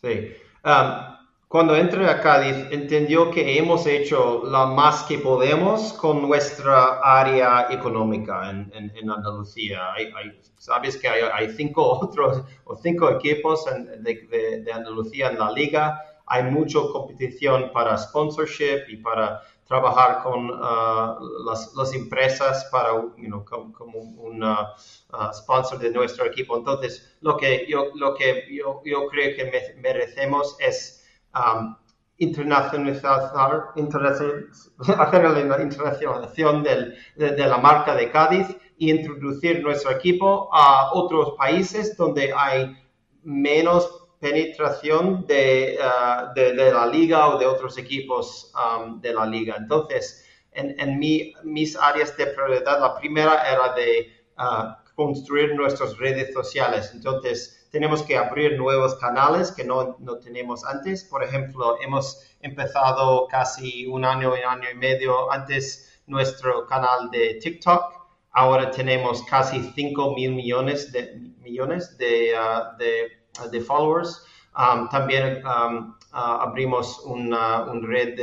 Sí. 0.00 0.32
Um, 0.64 1.23
cuando 1.54 1.76
entré 1.76 2.10
a 2.10 2.20
Cádiz, 2.20 2.66
entendió 2.72 3.30
que 3.30 3.56
hemos 3.56 3.86
hecho 3.86 4.42
lo 4.44 4.66
más 4.66 5.04
que 5.04 5.18
podemos 5.18 5.92
con 5.92 6.20
nuestra 6.20 6.98
área 6.98 7.68
económica 7.70 8.50
en, 8.50 9.08
Andalucía. 9.08 9.92
Hay, 9.92 10.12
Sabes 10.58 10.96
que 10.96 11.06
hay, 11.06 11.48
cinco 11.52 11.82
otros 12.02 12.42
o 12.64 12.74
cinco 12.74 13.08
equipos 13.08 13.66
de, 14.00 14.72
Andalucía 14.72 15.28
en 15.28 15.38
la 15.38 15.52
liga. 15.52 15.96
Hay 16.26 16.42
mucha 16.42 16.80
competición 16.92 17.70
para 17.72 17.98
sponsorship 17.98 18.88
y 18.88 18.96
para 18.96 19.40
trabajar 19.68 20.24
con 20.24 20.50
uh, 20.50 21.44
las, 21.46 21.94
empresas 21.94 22.64
para, 22.72 22.94
you 23.16 23.44
como, 23.44 24.00
un 24.00 24.42
uh, 24.42 25.32
sponsor 25.32 25.78
de 25.78 25.90
nuestro 25.90 26.24
equipo. 26.24 26.56
Entonces, 26.56 27.16
lo 27.20 27.36
que 27.36 27.64
yo, 27.68 27.92
lo 27.94 28.12
que 28.16 28.44
yo, 28.50 28.82
yo 28.84 29.06
creo 29.06 29.36
que 29.36 29.76
merecemos 29.80 30.56
es 30.58 30.93
um, 31.34 31.76
internacionalizar, 32.18 33.32
hacer 34.98 35.24
la 35.24 35.40
internacionalización 35.40 36.62
del, 36.62 36.96
de, 37.16 37.46
la 37.46 37.58
marca 37.58 37.94
de 37.94 38.10
Cádiz 38.10 38.48
e 38.50 38.90
introducir 38.90 39.62
nuestro 39.62 39.90
equipo 39.90 40.48
a 40.52 40.92
otros 40.92 41.34
países 41.36 41.96
donde 41.96 42.32
hay 42.32 42.76
menos 43.22 44.08
penetración 44.20 45.26
de, 45.26 45.78
uh, 45.80 46.32
de, 46.34 46.72
la 46.72 46.86
liga 46.86 47.28
o 47.28 47.38
de 47.38 47.46
otros 47.46 47.76
equipos 47.76 48.52
um, 48.54 49.00
de 49.00 49.12
la 49.12 49.26
liga. 49.26 49.56
Entonces, 49.58 50.24
en, 50.52 50.74
en 50.78 50.98
mi, 50.98 51.34
mis 51.42 51.76
áreas 51.76 52.16
de 52.16 52.28
prioridad, 52.28 52.80
la 52.80 52.94
primera 52.96 53.42
era 53.50 53.74
de 53.74 54.08
uh, 54.38 54.83
construir 54.94 55.54
nuestras 55.54 55.96
redes 55.98 56.32
sociales. 56.32 56.90
Entonces, 56.94 57.68
tenemos 57.70 58.02
que 58.02 58.16
abrir 58.16 58.56
nuevos 58.56 58.94
canales 58.96 59.50
que 59.50 59.64
no, 59.64 59.96
no, 59.98 60.18
tenemos 60.18 60.64
antes. 60.64 61.04
Por 61.04 61.24
ejemplo, 61.24 61.76
hemos 61.80 62.22
empezado 62.40 63.26
casi 63.28 63.86
un 63.86 64.04
año, 64.04 64.32
un 64.32 64.44
año 64.48 64.70
y 64.72 64.76
medio 64.76 65.30
antes 65.32 66.00
nuestro 66.06 66.66
canal 66.66 67.10
de 67.10 67.34
TikTok. 67.42 68.04
Ahora 68.30 68.70
tenemos 68.70 69.22
casi 69.24 69.60
5 69.74 70.14
mil 70.14 70.34
millones 70.34 70.92
de, 70.92 71.34
millones 71.40 71.96
de, 71.98 72.32
uh, 72.34 73.42
uh, 73.42 73.50
de 73.50 73.60
followers. 73.60 74.24
Um, 74.56 74.88
también 74.88 75.42
um, 75.44 75.96
uh, 76.12 76.42
abrimos 76.46 77.00
una, 77.00 77.64
una 77.64 77.86
red 77.88 78.16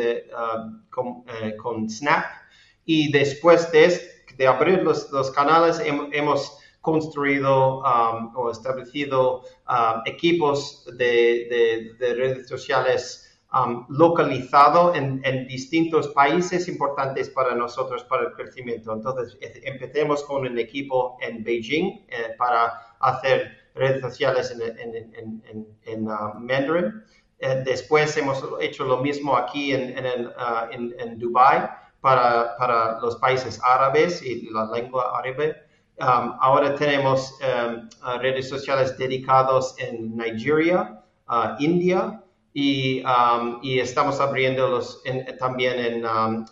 con, 0.89 1.23
eh, 1.27 1.55
con, 1.57 1.89
Snap. 1.89 2.25
Y 2.85 3.11
después 3.11 3.71
de, 3.71 4.20
de 4.41 4.47
abrir 4.47 4.81
los, 4.81 5.11
los 5.11 5.29
canales, 5.29 5.79
hemos 5.85 6.57
construido 6.81 7.83
um, 7.83 8.35
o 8.35 8.49
establecido 8.49 9.43
um, 9.69 10.01
equipos 10.07 10.83
de, 10.97 11.95
redes 11.99 12.47
sociales 12.49 13.39
um, 13.53 13.85
localizados 13.87 14.97
en, 14.97 15.47
distintos 15.47 16.07
países 16.07 16.67
importantes 16.67 17.29
para 17.29 17.53
nosotros, 17.53 18.03
para 18.05 18.29
el 18.29 18.31
crecimiento. 18.33 18.91
Entonces, 18.93 19.37
empecemos 19.61 20.23
con 20.23 20.41
un 20.47 20.57
equipo 20.57 21.19
en 21.21 21.43
Beijing 21.43 22.03
eh, 22.07 22.33
para 22.39 22.95
hacer 22.99 23.69
redes 23.75 24.01
sociales 24.01 24.57
en, 25.85 26.07
uh, 26.07 26.39
Mandarin. 26.39 27.03
Eh, 27.37 27.61
después 27.63 28.17
hemos 28.17 28.43
hecho 28.59 28.85
lo 28.85 28.97
mismo 28.97 29.37
aquí 29.37 29.71
en, 29.71 30.03
en, 30.03 30.25
uh, 30.25 31.19
Dubai 31.19 31.69
para, 32.01 32.57
para 32.57 32.99
los 32.99 33.15
países 33.17 33.59
árabes 33.63 34.21
y 34.21 34.49
la 34.49 34.65
lengua 34.71 35.17
árabe. 35.17 35.55
Um, 35.99 36.35
ahora 36.39 36.75
tenemos 36.75 37.37
um, 37.41 37.87
uh, 38.03 38.17
redes 38.19 38.49
sociales 38.49 38.97
dedicados 38.97 39.75
en 39.77 40.17
Nigeria, 40.17 41.03
uh, 41.29 41.55
India 41.59 42.23
y, 42.53 43.03
um, 43.05 43.59
y, 43.61 43.79
estamos 43.79 44.19
abriéndolos 44.19 45.03
también 45.39 45.79
en, 45.79 46.05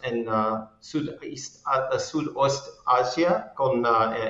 en 0.04 0.30
uh, 0.30 0.68
Sudoeste 0.80 2.70
Asia 2.86 3.52
con 3.56 3.84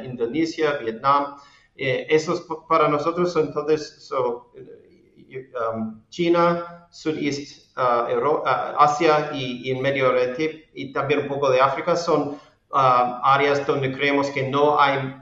Indonesia, 0.04 0.78
Vietnam. 0.78 1.36
Eh, 1.82 2.08
esos 2.10 2.46
para 2.68 2.90
nosotros 2.90 3.32
son 3.32 3.54
entonces 5.36 6.02
China, 6.10 6.88
Sudeste 6.92 7.70
Asia 7.76 9.32
y, 9.34 9.72
en 9.72 9.82
Medio 9.82 10.10
Oriente 10.10 10.70
y 10.74 10.92
también 10.92 11.22
un 11.22 11.28
poco 11.28 11.50
de 11.50 11.62
África 11.62 11.96
son 11.96 12.38
Um, 12.72 13.20
áreas 13.24 13.66
donde 13.66 13.92
creemos 13.92 14.30
que 14.30 14.44
no 14.44 14.80
hay 14.80 15.16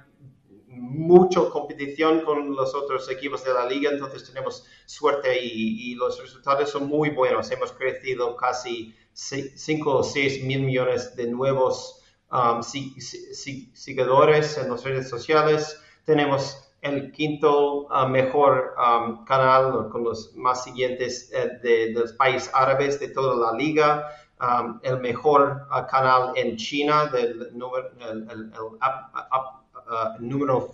mucha 0.68 1.50
competición 1.50 2.26
con 2.26 2.54
los 2.54 2.76
otros 2.76 3.10
equipos 3.10 3.42
de 3.46 3.54
la 3.54 3.66
liga, 3.66 3.90
entonces 3.90 4.26
tenemos 4.26 4.66
suerte 4.86 5.42
y, 5.42 5.96
los 5.96 6.20
resultados 6.20 6.70
son 6.70 6.90
muy 6.90 7.10
buenos. 7.10 7.50
Hemos 7.50 7.72
crecido 7.72 8.36
casi 8.36 8.94
5 9.14 9.96
o 9.96 10.04
6 10.04 10.44
mil 10.44 10.64
millones 10.64 11.16
de 11.16 11.28
nuevos 11.28 12.02
um, 12.30 12.62
seguidores 12.62 14.58
en 14.58 14.70
las 14.70 14.84
redes 14.84 15.08
sociales. 15.08 15.80
Tenemos 16.04 16.67
el 16.88 17.12
quinto 17.12 17.88
uh, 17.88 18.08
mejor 18.08 18.76
um, 18.78 19.24
canal 19.26 19.90
con 19.90 20.04
los 20.04 20.34
más 20.36 20.64
siguientes 20.64 21.32
eh, 21.34 21.60
de, 21.62 21.92
los 21.94 22.14
países 22.14 22.50
árabes 22.54 23.00
de 23.00 23.10
toda 23.10 23.36
la 23.36 23.58
liga. 23.58 24.10
Um, 24.40 24.80
el 24.84 25.00
mejor 25.00 25.68
uh, 25.72 25.88
canal 25.90 26.34
en 26.36 26.58
China, 26.58 27.08
del 27.08 27.50
número, 27.54 27.90
el, 28.00 28.30
el, 28.30 28.52
uh, 28.60 30.20
número 30.20 30.72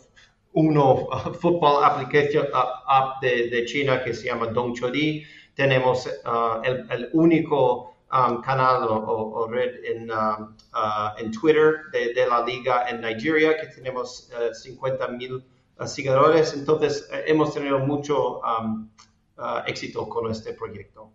uno 0.54 1.08
football 1.40 1.84
application 1.84 2.46
app 2.54 3.22
de, 3.22 3.50
de, 3.50 3.66
China 3.66 4.04
que 4.04 4.14
se 4.14 4.28
llama 4.28 4.48
Dongchodi. 4.48 5.24
Tenemos 5.56 6.08
el, 6.64 6.86
el, 6.90 7.10
único 7.14 7.96
um, 8.12 8.42
canal 8.42 8.86
o, 8.90 9.48
red 9.50 9.84
en, 9.86 10.12
en 11.18 11.32
Twitter 11.32 11.76
de, 11.92 12.14
de, 12.14 12.28
la 12.28 12.44
liga 12.44 12.86
en 12.90 13.02
Nigeria 13.02 13.56
que 13.58 13.68
tenemos 13.68 14.30
50 14.52 15.08
mil 15.10 15.44
Entonces 16.54 17.08
hemos 17.28 17.54
tenido 17.54 17.80
mucho 17.80 18.42
éxito 19.66 20.08
con 20.08 20.32
este 20.32 20.54
proyecto. 20.54 21.12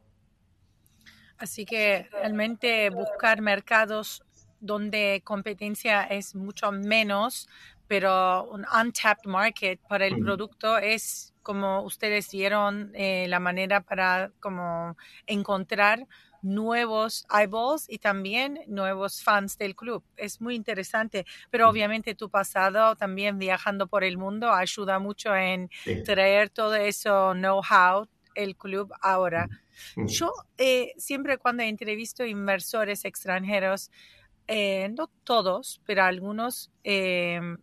Así 1.38 1.64
que 1.64 2.08
realmente 2.10 2.90
buscar 2.90 3.40
mercados 3.40 4.24
donde 4.60 5.22
competencia 5.24 6.02
es 6.02 6.34
mucho 6.34 6.72
menos, 6.72 7.48
pero 7.86 8.44
un 8.50 8.66
untapped 8.66 9.24
market 9.24 9.80
para 9.88 10.06
el 10.06 10.18
producto 10.18 10.78
es 10.78 11.32
como 11.42 11.82
ustedes 11.82 12.30
vieron 12.30 12.92
eh, 12.94 13.26
la 13.28 13.40
manera 13.40 13.80
para 13.80 14.30
como 14.40 14.96
encontrar 15.26 16.06
nuevos 16.42 17.26
eyeballs 17.30 17.86
y 17.88 17.98
también 17.98 18.60
nuevos 18.66 19.22
fans 19.22 19.58
del 19.58 19.74
club. 19.74 20.04
Es 20.16 20.40
muy 20.40 20.54
interesante, 20.54 21.26
pero 21.50 21.68
obviamente 21.68 22.14
tu 22.14 22.30
pasado 22.30 22.96
también 22.96 23.38
viajando 23.38 23.86
por 23.86 24.04
el 24.04 24.18
mundo 24.18 24.52
ayuda 24.52 24.98
mucho 24.98 25.34
en 25.34 25.70
traer 26.04 26.50
todo 26.50 26.74
eso 26.74 27.32
know-how 27.34 28.06
el 28.34 28.56
club 28.56 28.92
ahora. 29.00 29.48
Yo 29.96 30.32
eh, 30.56 30.92
siempre 30.96 31.38
cuando 31.38 31.62
entrevisto 31.62 32.24
inversores 32.24 33.04
extranjeros, 33.04 33.90
eh, 34.46 34.88
no 34.96 35.08
todos, 35.24 35.80
pero 35.84 36.04
algunos 36.04 36.70
em, 36.82 37.58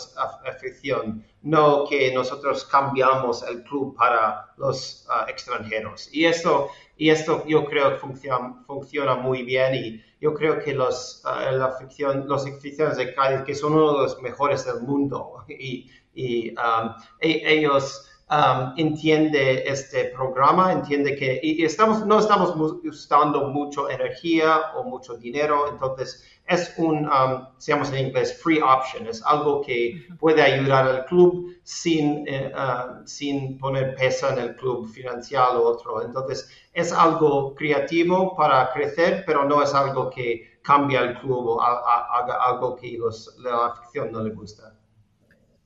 afición, 0.47 1.23
no 1.43 1.85
que 1.87 2.15
nosotros 2.15 2.65
cambiamos 2.65 3.43
el 3.43 3.63
club 3.65 3.95
para 3.95 4.55
los 4.57 5.07
uh, 5.11 5.29
extranjeros. 5.29 6.09
Y 6.15 6.25
esto, 6.25 6.71
y 6.97 7.11
esto 7.11 7.45
yo 7.47 7.67
creo 7.67 7.93
que 7.93 7.99
funciona, 7.99 8.65
funciona 8.67 9.15
muy 9.17 9.43
bien 9.43 9.75
y 9.75 10.03
yo 10.23 10.33
creo 10.33 10.59
que 10.59 10.73
los, 10.73 11.23
uh, 11.27 11.55
la 11.55 11.67
afición, 11.67 12.27
los 12.27 12.47
aficionados 12.47 12.97
de 12.97 13.15
Cádiz, 13.15 13.43
que 13.43 13.55
son 13.55 13.75
uno 13.75 13.93
de 13.93 14.03
los 14.05 14.23
mejores 14.23 14.65
del 14.65 14.81
mundo, 14.81 15.45
y, 15.49 15.91
y 16.15 16.51
um, 16.53 16.95
e, 17.21 17.43
ellos 17.45 18.09
Um, 18.31 18.73
entiende 18.79 19.69
este 19.69 20.07
programa, 20.07 20.73
entiende 20.73 21.15
que 21.15 21.39
y 21.43 21.63
estamos, 21.63 22.07
no 22.07 22.19
estamos 22.19 22.55
usando 22.83 23.51
mucho 23.51 23.91
energía 23.91 24.73
o 24.77 24.83
mucho 24.83 25.15
dinero, 25.19 25.69
entonces 25.69 26.25
es 26.47 26.73
un, 26.79 27.07
um, 27.07 27.47
se 27.59 27.73
llama 27.73 27.87
en 27.89 28.07
inglés, 28.07 28.41
free 28.43 28.63
option, 28.63 29.07
es 29.07 29.23
algo 29.27 29.61
que 29.61 30.07
puede 30.19 30.41
ayudar 30.41 30.89
al 30.89 31.05
club 31.05 31.55
sin, 31.65 32.25
eh, 32.27 32.51
uh, 32.57 33.07
sin 33.07 33.59
poner 33.59 33.95
peso 33.95 34.31
en 34.31 34.39
el 34.39 34.57
club 34.57 34.89
financiero 34.89 35.63
o 35.63 35.69
otro. 35.73 36.03
Entonces 36.03 36.49
es 36.73 36.95
algo 36.95 37.55
creativo 37.55 38.35
para 38.35 38.73
crecer, 38.73 39.25
pero 39.27 39.45
no 39.45 39.63
es 39.63 39.75
algo 39.75 40.09
que 40.09 40.61
cambia 40.63 41.01
el 41.01 41.21
club 41.21 41.47
o 41.47 41.61
haga 41.61 42.43
algo 42.43 42.75
que 42.75 42.97
los, 42.97 43.37
la 43.41 43.67
afición 43.67 44.11
no 44.11 44.23
le 44.23 44.31
gusta 44.31 44.75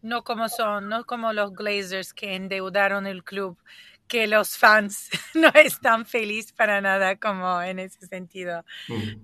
no 0.03 0.23
como 0.25 0.49
son, 0.49 0.89
no 0.89 1.05
como 1.05 1.33
los 1.33 1.53
Glazers 1.53 2.15
que 2.15 2.35
endeudaron 2.35 3.07
el 3.07 3.25
club, 3.25 3.59
que 4.07 4.27
los 4.27 4.57
fans 4.57 5.11
no 5.35 5.49
están 5.55 6.07
felices 6.07 6.53
para 6.53 6.81
nada 6.81 7.17
como 7.17 7.61
en 7.63 7.79
ese 7.79 8.07
sentido. 8.07 8.65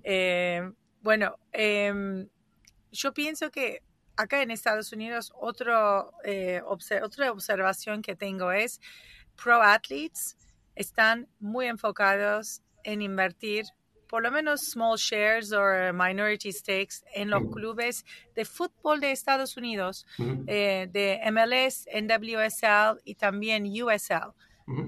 Eh, 0.03 0.71
bueno, 1.01 1.37
em, 1.51 2.27
yo 2.91 3.13
pienso 3.13 3.51
que 3.51 3.83
acá 4.15 4.41
en 4.41 4.51
Estados 4.51 4.91
Unidos 4.93 5.33
otro, 5.35 6.13
eh, 6.23 6.61
otra 6.65 7.31
observación 7.31 8.01
que 8.01 8.15
tengo 8.15 8.51
es 8.51 8.79
pro 9.35 9.61
athletes 9.61 10.37
están 10.75 11.27
muy 11.39 11.67
enfocados 11.67 12.61
en 12.83 13.01
invertir 13.01 13.65
por 14.15 14.23
lo 14.23 14.31
menos 14.31 14.61
small 14.61 14.95
shares 14.97 15.51
o 15.51 15.91
minority 15.91 16.49
stakes 16.49 17.03
en 17.13 17.29
los 17.29 17.43
clubes 17.51 18.05
de 18.33 18.45
fútbol 18.45 19.01
de 19.01 19.11
Estados 19.11 19.57
Unidos, 19.57 20.07
eh, 20.47 20.87
de 20.89 21.19
MLS, 21.33 21.85
NWSL 21.93 23.01
y 23.03 23.15
también 23.15 23.65
USL. 23.65 24.31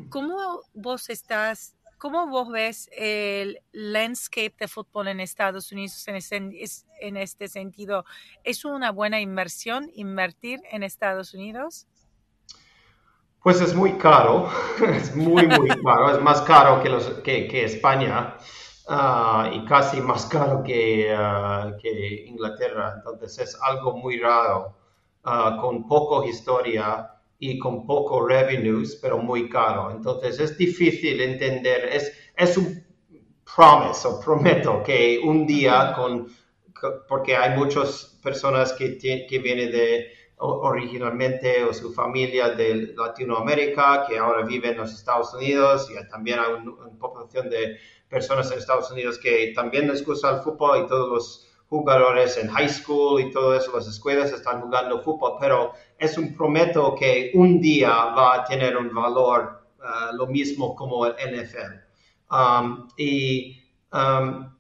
¿Cómo 0.08 0.62
vos 0.74 1.10
estás, 1.10 1.76
cómo 1.98 2.28
vos 2.28 2.50
ves 2.50 2.90
el 2.96 3.60
landscape 3.74 4.56
de 4.62 4.70
fútbol 4.70 5.10
en 5.10 5.20
Estados 5.20 5.74
Unidos 5.74 6.08
en, 6.08 6.54
en 7.02 7.18
este 7.18 7.50
sentido? 7.50 8.06
¿Es 8.46 8.64
una 8.64 8.92
buena 8.94 9.20
inversión 9.20 9.92
invertir 9.94 10.62
en 10.72 10.84
Estados 10.84 11.34
Unidos? 11.34 11.86
Pues 13.44 13.60
es 13.60 13.76
muy 13.76 13.92
caro, 13.98 14.50
es 14.88 15.14
muy, 15.18 15.48
muy 15.48 15.68
caro, 15.68 16.16
es 16.16 16.22
más 16.22 16.40
caro 16.44 16.82
que, 16.82 16.88
los, 16.88 17.10
que, 17.26 17.50
que 17.50 17.66
España. 17.66 18.38
Ah, 18.90 19.52
y 19.54 19.66
casi 19.66 20.00
más 20.00 20.26
caro 20.28 20.64
que, 20.64 21.14
ah, 21.14 21.76
que, 21.82 22.26
Inglaterra. 22.28 22.94
Entonces 22.96 23.38
es 23.40 23.62
algo 23.62 23.98
muy 23.98 24.18
raro, 24.20 24.76
uh, 25.26 25.60
con 25.60 25.88
poco 25.88 26.24
historia 26.24 27.12
y 27.38 27.60
con 27.60 27.86
poco 27.86 28.26
revenues, 28.26 28.96
pero 29.02 29.18
muy 29.18 29.50
caro. 29.50 29.92
Entonces 29.92 30.40
es 30.40 30.58
difícil 30.58 31.20
entender, 31.22 31.90
es, 31.92 32.14
es 32.36 32.58
un 32.58 32.82
promise 33.56 34.08
o 34.08 34.20
prometo 34.22 34.82
que 34.84 35.20
un 35.24 35.46
día 35.46 35.94
con, 35.94 36.28
porque 37.10 37.36
hay 37.36 37.58
muchas 37.58 38.18
personas 38.24 38.72
que, 38.74 38.98
que 38.98 39.40
vienen 39.40 39.72
de 39.72 40.12
originalmente 40.40 41.64
o 41.64 41.74
su 41.74 41.92
familia 41.92 42.50
de 42.50 42.94
Latinoamérica 42.96 44.06
que 44.08 44.20
ahora 44.20 44.46
viven 44.46 44.74
en 44.74 44.78
los 44.78 44.94
Estados 44.94 45.34
Unidos 45.34 45.90
y 45.90 46.10
también 46.10 46.40
hay 46.40 46.54
una 46.54 47.00
población 47.00 47.50
de 47.50 47.78
personas 48.10 48.52
en 48.52 48.60
Estados 48.60 48.92
Unidos 48.92 49.18
que 49.18 49.54
también 49.56 49.88
les 49.88 50.06
gusta 50.06 50.30
el 50.30 50.42
fútbol 50.42 50.84
y 50.84 50.88
todos 50.88 51.10
los 51.10 51.48
jugadores 51.70 52.38
en 52.38 52.48
high 52.50 52.70
school 52.70 53.22
y 53.22 53.32
todo 53.32 53.56
eso, 53.56 53.76
las 53.76 53.88
escuelas 53.88 54.32
están 54.32 54.62
jugando 54.62 55.02
fútbol, 55.02 55.34
pero 55.40 55.74
es 55.98 56.18
un 56.18 56.34
prometo 56.34 56.96
que 56.96 57.32
un 57.34 57.60
día 57.60 57.90
va 57.90 58.36
a 58.36 58.44
tener 58.46 58.78
un 58.78 58.94
valor 58.94 59.68
uh, 59.80 60.16
lo 60.16 60.28
mismo 60.28 60.76
como 60.76 61.06
el 61.06 61.14
NFL. 61.14 61.74
Um, 62.32 62.88
y 62.98 63.62
um, 63.92 64.54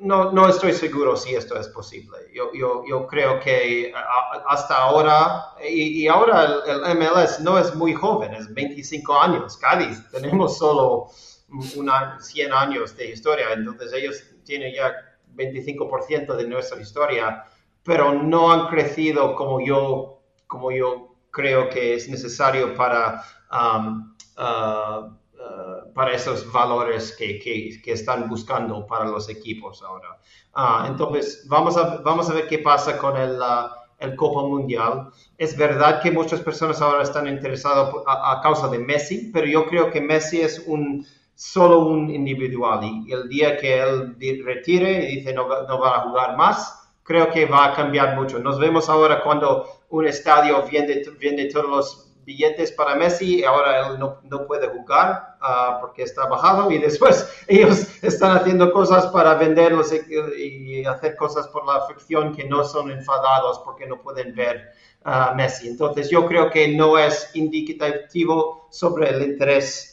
no, 0.00 0.32
no, 0.32 0.48
estoy 0.48 0.72
seguro 0.72 1.16
si 1.16 1.34
esto 1.34 1.58
es 1.58 1.68
posible. 1.68 2.18
Yo, 2.34 2.52
yo, 2.52 2.82
yo 2.86 3.06
creo 3.06 3.38
que 3.40 3.92
hasta 4.46 4.76
ahora, 4.76 5.54
y, 5.66 6.02
y 6.02 6.08
ahora 6.08 6.44
el, 6.66 6.84
el, 6.84 6.98
MLS 6.98 7.40
no 7.40 7.56
es 7.56 7.74
muy 7.74 7.94
joven, 7.94 8.34
es 8.34 8.52
25 8.52 9.18
años, 9.18 9.56
Cádiz, 9.56 10.02
tenemos 10.10 10.58
solo 10.58 11.08
una, 11.76 12.20
100 12.20 12.52
años 12.52 12.96
de 12.96 13.10
historia, 13.10 13.52
entonces 13.52 13.92
ellos 13.92 14.22
tienen 14.44 14.74
ya 14.74 14.92
25% 15.34 16.36
de 16.36 16.46
nuestra 16.46 16.80
historia, 16.80 17.44
pero 17.82 18.12
no 18.12 18.52
han 18.52 18.68
crecido 18.68 19.34
como 19.34 19.60
yo, 19.60 20.22
como 20.46 20.70
yo 20.70 21.14
creo 21.30 21.68
que 21.68 21.94
es 21.94 22.08
necesario 22.08 22.74
para, 22.74 23.22
um, 23.50 24.14
uh, 24.36 25.06
uh, 25.06 25.92
para 25.94 26.12
esos 26.12 26.50
valores 26.50 27.14
que, 27.16 27.38
que, 27.38 27.92
están 27.92 28.28
buscando 28.28 28.86
para 28.86 29.06
los 29.06 29.28
equipos 29.28 29.82
ahora. 29.82 30.18
Uh, 30.54 30.86
entonces, 30.86 31.46
vamos 31.48 31.76
a, 31.76 31.98
vamos 31.98 32.28
a 32.28 32.34
ver 32.34 32.48
qué 32.48 32.58
pasa 32.58 32.98
con 32.98 33.16
el, 33.16 33.38
el 33.98 34.16
Copa 34.16 34.42
Mundial. 34.42 35.10
Es 35.38 35.56
verdad 35.56 36.02
que 36.02 36.10
muchas 36.10 36.40
personas 36.40 36.80
ahora 36.82 37.02
están 37.02 37.26
interesadas 37.28 37.94
a 38.06 38.40
causa 38.42 38.68
de 38.68 38.78
Messi, 38.78 39.30
pero 39.32 39.46
yo 39.46 39.66
creo 39.66 39.90
que 39.90 40.00
Messi 40.00 40.40
es 40.40 40.64
un 40.66 41.06
solo 41.40 41.78
un 41.78 42.10
individual 42.10 42.80
y 42.84 43.10
el 43.10 43.26
día 43.26 43.56
que 43.56 43.80
él 43.80 44.14
retire 44.44 45.04
y 45.04 45.16
dice 45.16 45.32
no, 45.32 45.48
no 45.62 45.80
va 45.80 45.96
a 45.96 46.00
jugar 46.02 46.36
más, 46.36 46.92
creo 47.02 47.30
que 47.30 47.46
va 47.46 47.64
a 47.64 47.74
cambiar 47.74 48.14
mucho. 48.14 48.38
Nos 48.38 48.58
vemos 48.58 48.90
ahora 48.90 49.22
cuando 49.22 49.66
un 49.88 50.06
estadio 50.06 50.62
vende, 50.70 51.02
vende 51.18 51.46
todos 51.46 51.66
los 51.66 52.12
billetes 52.26 52.72
para 52.72 52.94
Messi 52.94 53.38
y 53.38 53.44
ahora 53.44 53.88
él 53.88 53.98
no, 53.98 54.18
no 54.24 54.46
puede 54.46 54.68
jugar 54.68 55.38
uh, 55.40 55.80
porque 55.80 56.02
está 56.02 56.26
bajado 56.26 56.70
y 56.70 56.76
después 56.76 57.26
ellos 57.48 57.86
están 58.04 58.36
haciendo 58.36 58.70
cosas 58.70 59.06
para 59.06 59.32
venderlos 59.32 59.94
y, 59.94 60.84
hacer 60.84 61.16
cosas 61.16 61.48
por 61.48 61.66
la 61.66 61.76
afición 61.76 62.34
que 62.34 62.44
no 62.44 62.64
son 62.64 62.90
enfadados 62.90 63.60
porque 63.64 63.86
no 63.86 64.02
pueden 64.02 64.34
ver 64.34 64.72
a 65.04 65.32
Messi. 65.32 65.68
Entonces 65.68 66.10
yo 66.10 66.26
creo 66.26 66.50
que 66.50 66.68
no 66.68 66.98
es 66.98 67.30
indicativo 67.34 68.68
sobre 68.70 69.08
el 69.08 69.22
interés 69.22 69.89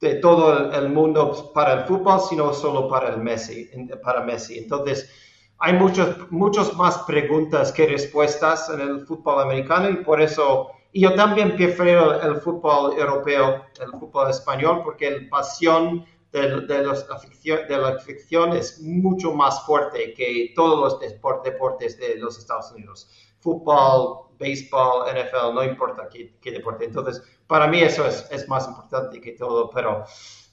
de 0.00 0.14
todo 0.16 0.72
el 0.72 0.88
mundo 0.90 1.52
para 1.52 1.72
el 1.74 1.80
fútbol, 1.84 2.20
sino 2.20 2.52
solo 2.52 2.88
para 2.88 3.08
el 3.10 3.18
Messi, 3.18 3.68
para 4.02 4.22
Messi. 4.22 4.58
Entonces, 4.58 5.10
hay 5.58 5.72
muchas 5.72 6.30
muchos 6.30 6.76
más 6.76 6.98
preguntas 6.98 7.72
que 7.72 7.86
respuestas 7.86 8.70
en 8.70 8.80
el 8.80 9.06
fútbol 9.06 9.42
americano 9.42 9.90
y 9.90 9.96
por 9.96 10.20
eso 10.20 10.70
yo 10.94 11.14
también 11.14 11.56
prefiero 11.56 12.20
el 12.20 12.36
fútbol 12.36 12.98
europeo, 12.98 13.64
el 13.80 13.90
fútbol 13.98 14.30
español, 14.30 14.82
porque 14.82 15.10
la 15.10 15.28
pasión 15.28 16.04
de, 16.32 16.60
de, 16.62 16.82
los, 16.82 17.06
de 17.06 17.78
la 17.78 17.88
afición 17.88 18.52
es 18.52 18.80
mucho 18.80 19.32
más 19.32 19.64
fuerte 19.64 20.14
que 20.14 20.52
todos 20.54 21.00
los 21.00 21.42
deportes 21.42 21.98
de 21.98 22.16
los 22.16 22.38
Estados 22.38 22.72
Unidos. 22.72 23.08
Fútbol, 23.40 24.28
béisbol, 24.38 25.06
NFL, 25.12 25.54
no 25.54 25.62
importa 25.62 26.08
qué, 26.08 26.36
qué 26.40 26.52
deporte. 26.52 26.86
Entonces, 26.86 27.22
para 27.48 27.66
mí 27.66 27.80
eso 27.80 28.06
es, 28.06 28.48
más 28.48 28.68
importante 28.68 29.20
que 29.20 29.32
todo, 29.32 29.70
pero 29.70 30.04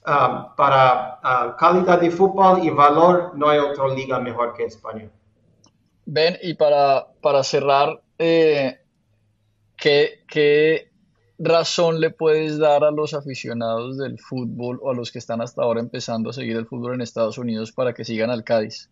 um, 0.06 0.56
para 0.56 1.20
uh, 1.22 1.56
calidad 1.56 2.00
de 2.00 2.10
fútbol 2.10 2.64
y 2.64 2.70
valor 2.70 3.32
no 3.36 3.48
hay 3.48 3.58
otra 3.58 3.86
liga 3.88 4.18
mejor 4.18 4.54
que 4.54 4.64
España. 4.64 5.08
Ben, 6.06 6.38
y 6.42 6.54
para, 6.54 7.06
para 7.20 7.44
cerrar, 7.44 8.00
eh, 8.18 8.80
¿qué, 9.76 10.24
qué, 10.26 10.90
razón 11.38 12.00
le 12.00 12.10
puedes 12.10 12.58
dar 12.58 12.82
a 12.82 12.90
los 12.90 13.12
aficionados 13.12 13.98
del 13.98 14.18
fútbol 14.18 14.78
o 14.82 14.90
a 14.90 14.94
los 14.94 15.12
que 15.12 15.18
están 15.18 15.42
hasta 15.42 15.62
ahora 15.62 15.80
empezando 15.80 16.30
a 16.30 16.32
seguir 16.32 16.56
el 16.56 16.66
fútbol 16.66 16.94
en 16.94 17.02
Estados 17.02 17.36
Unidos 17.36 17.72
para 17.72 17.92
que 17.92 18.04
sigan 18.04 18.30
al 18.30 18.42
Cádiz? 18.42 18.90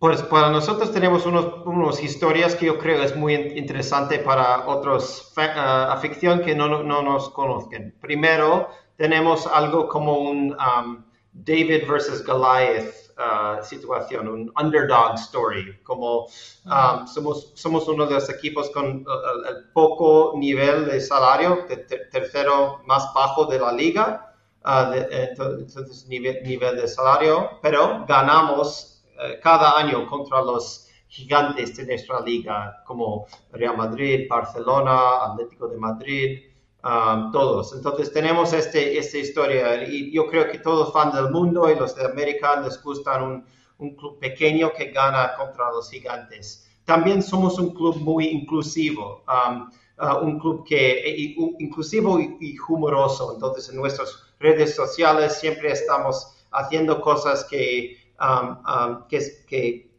Pues 0.00 0.22
para 0.22 0.48
nosotros 0.48 0.92
tenemos 0.92 1.26
unos, 1.26 1.66
unas 1.66 2.02
historias 2.02 2.54
que 2.54 2.64
yo 2.64 2.78
creo 2.78 3.02
es 3.02 3.14
muy 3.14 3.34
interesante 3.34 4.18
para 4.18 4.66
otros 4.66 5.30
uh, 5.36 5.92
afición 5.92 6.40
que 6.40 6.54
no, 6.54 6.82
no, 6.82 7.02
nos 7.02 7.28
conozcan. 7.28 7.94
Primero, 8.00 8.70
tenemos 8.96 9.46
algo 9.46 9.90
como 9.90 10.16
un 10.20 10.56
um, 10.56 11.04
David 11.34 11.86
versus 11.86 12.24
Goliath 12.24 12.94
uh, 13.18 13.62
situación, 13.62 14.26
un 14.26 14.50
underdog 14.58 15.16
story, 15.16 15.78
como 15.82 16.24
um, 16.64 17.06
somos, 17.06 17.52
somos 17.54 17.86
uno 17.86 18.06
de 18.06 18.14
los 18.14 18.30
equipos 18.30 18.70
con 18.70 19.06
uh, 19.06 19.48
el 19.50 19.68
poco 19.74 20.32
nivel 20.34 20.86
de 20.86 20.98
salario, 20.98 21.66
de 21.68 21.76
tercero 21.76 22.80
más 22.86 23.06
bajo 23.14 23.44
de 23.44 23.58
la 23.58 23.70
liga, 23.70 24.34
uh, 24.64 24.94
entonces 25.10 26.06
nivel, 26.08 26.42
nivel 26.42 26.76
de 26.76 26.88
salario, 26.88 27.50
pero 27.60 28.06
ganamos 28.08 28.90
eh, 28.96 28.99
cada 29.42 29.78
año 29.78 30.06
contra 30.06 30.40
los 30.42 30.90
gigantes 31.10 31.76
de 31.76 31.86
nuestra 31.86 32.20
liga, 32.20 32.82
como 32.86 33.26
Real 33.52 33.76
Madrid, 33.76 34.26
Barcelona, 34.28 35.24
Atlético 35.32 35.66
de 35.66 35.76
Madrid, 35.76 36.38
um, 36.84 37.32
todos. 37.32 37.74
Entonces 37.74 38.12
tenemos 38.12 38.52
este, 38.52 38.96
esta 38.96 39.18
historia 39.18 39.84
y 39.88 40.12
yo 40.12 40.28
creo 40.28 40.48
que 40.50 40.58
todos 40.58 40.92
fans 40.92 41.14
del 41.14 41.30
mundo 41.30 41.68
y 41.68 41.74
los 41.74 41.96
de 41.96 42.04
América 42.04 42.60
les 42.60 42.80
gustan 42.80 43.22
un, 43.22 43.46
un 43.78 43.96
club 43.96 44.20
pequeño 44.20 44.72
que 44.72 44.92
gana 44.92 45.34
contra 45.36 45.70
los 45.72 45.90
gigantes. 45.90 46.68
También 46.84 47.22
somos 47.22 47.58
un 47.58 47.74
club 47.74 47.96
muy 47.96 48.28
inclusivo, 48.28 49.24
um, 49.26 49.68
uh, 49.98 50.24
un 50.24 50.38
club 50.38 50.64
que 50.64 51.34
inclusivo 51.58 52.20
y, 52.20 52.36
y, 52.40 52.56
humoroso. 52.68 53.34
Entonces 53.34 53.68
en 53.68 53.76
nuestras 53.76 54.16
redes 54.38 54.76
sociales 54.76 55.40
siempre 55.40 55.72
estamos 55.72 56.36
haciendo 56.52 57.00
cosas 57.00 57.44
que 57.44 57.99
um, 58.20 58.56
um, 58.66 59.06
que, 59.08 59.20
que 59.48 59.90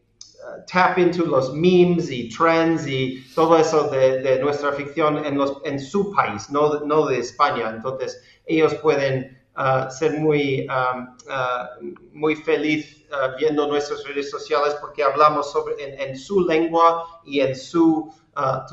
uh, 0.43 0.61
tap 0.67 0.97
into 0.97 1.25
los 1.25 1.53
memes 1.53 2.09
y 2.09 2.29
trends 2.29 2.87
y 2.87 3.23
todo 3.35 3.57
eso 3.57 3.89
de, 3.89 4.39
nuestra 4.41 4.71
ficción 4.73 5.25
en, 5.25 5.37
los, 5.37 5.57
en 5.65 5.79
su 5.79 6.11
país, 6.11 6.49
no, 6.49 6.79
no 6.81 7.07
de 7.07 7.19
España. 7.19 7.69
Entonces, 7.69 8.21
ellos 8.45 8.73
pueden 8.75 9.37
uh, 9.57 9.89
ser 9.89 10.19
muy, 10.19 10.67
um, 10.67 11.15
uh, 11.27 11.93
muy 12.13 12.35
feliz 12.35 12.97
viendo 13.37 13.67
nuestras 13.67 14.05
redes 14.05 14.31
sociales 14.31 14.73
porque 14.79 15.03
hablamos 15.03 15.51
sobre, 15.51 15.75
en, 15.83 15.99
en 15.99 16.17
su 16.17 16.47
lengua 16.47 17.05
y 17.25 17.41
en 17.41 17.53
su, 17.53 18.09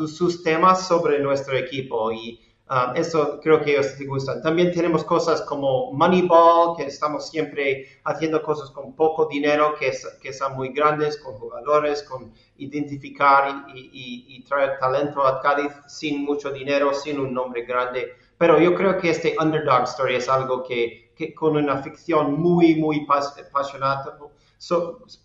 sus 0.07 0.45
temas 0.45 0.87
sobre 0.87 1.19
nuestro 1.19 1.57
equipo. 1.57 2.13
Y 2.13 2.41
Um, 2.71 2.95
eso 2.97 3.41
creo 3.41 3.63
que 3.63 3.73
ellos 3.73 3.97
te 3.97 4.05
gustan. 4.05 4.43
También 4.43 4.73
tenemos 4.73 5.03
cosas 5.03 5.41
como 5.43 5.91
Moneyball, 5.93 6.77
que 6.77 6.85
estamos 6.85 7.31
siempre 7.31 7.89
haciendo 8.05 8.43
cosas 8.43 8.71
con 8.71 8.95
poco 8.95 9.27
dinero, 9.27 9.75
que, 9.81 9.91
que 10.21 10.33
son 10.35 10.55
muy 10.55 10.69
grandes, 10.69 11.17
con 11.17 11.35
jugadores, 11.37 12.03
con 12.03 12.31
identificar 12.59 13.67
y, 13.75 14.27
y, 14.29 14.43
traer 14.43 14.79
talento 14.79 15.27
a 15.27 15.41
Cádiz 15.41 15.73
sin 15.87 16.25
mucho 16.25 16.51
dinero, 16.51 16.93
sin 16.93 17.19
un 17.19 17.33
nombre 17.33 17.63
grande. 17.63 18.13
Pero 18.37 18.61
yo 18.61 18.75
creo 18.75 18.99
que 18.99 19.11
este 19.11 19.35
underdog 19.41 19.85
story 19.85 20.17
es 20.17 20.29
algo 20.29 20.63
que, 20.63 21.13
que 21.17 21.35
con 21.35 21.57
una 21.57 21.83
ficción 21.83 22.39
muy, 22.39 22.75
muy 22.75 23.07
apasionada 23.09 24.19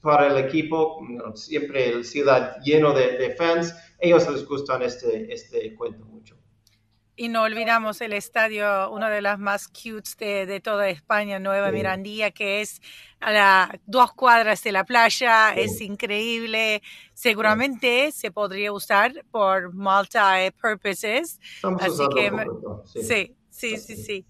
para 0.01 0.27
el 0.27 0.37
equipo, 0.37 1.01
siempre 1.33 1.89
el 1.89 2.05
ciudad 2.05 2.55
lleno 2.61 2.93
de, 2.93 3.17
de 3.17 3.35
fans, 3.35 3.75
ellos 3.99 4.29
les 4.29 4.45
gustan 4.47 4.81
este, 4.81 5.33
este 5.33 5.75
cuento 5.75 6.05
mucho. 6.05 6.42
Y 7.15 7.29
no 7.29 7.43
olvidamos 7.43 8.01
el 8.01 8.13
estadio, 8.13 8.89
uno 8.89 9.07
de 9.07 9.21
las 9.21 9.37
más 9.37 9.67
cutes 9.67 10.17
de, 10.17 10.47
de 10.47 10.59
toda 10.59 10.89
España, 10.89 11.37
Nueva 11.37 11.71
Mirandilla, 11.71 12.31
que 12.31 12.61
es 12.61 12.81
a 13.19 13.31
las 13.31 13.69
dos 13.85 14.13
cuadras 14.13 14.63
de 14.63 14.71
la 14.71 14.83
playa, 14.83 15.53
es 15.53 15.79
increíble. 15.81 16.81
Seguramente 17.13 18.11
se 18.11 18.31
podría 18.31 18.71
usar 18.71 19.23
por 19.29 19.73
multi-purposes. 19.73 21.39
Así 21.79 22.03
que, 22.15 22.31
sí, 23.01 23.35
sí, 23.49 23.77
sí, 23.77 23.95
sí. 23.95 24.25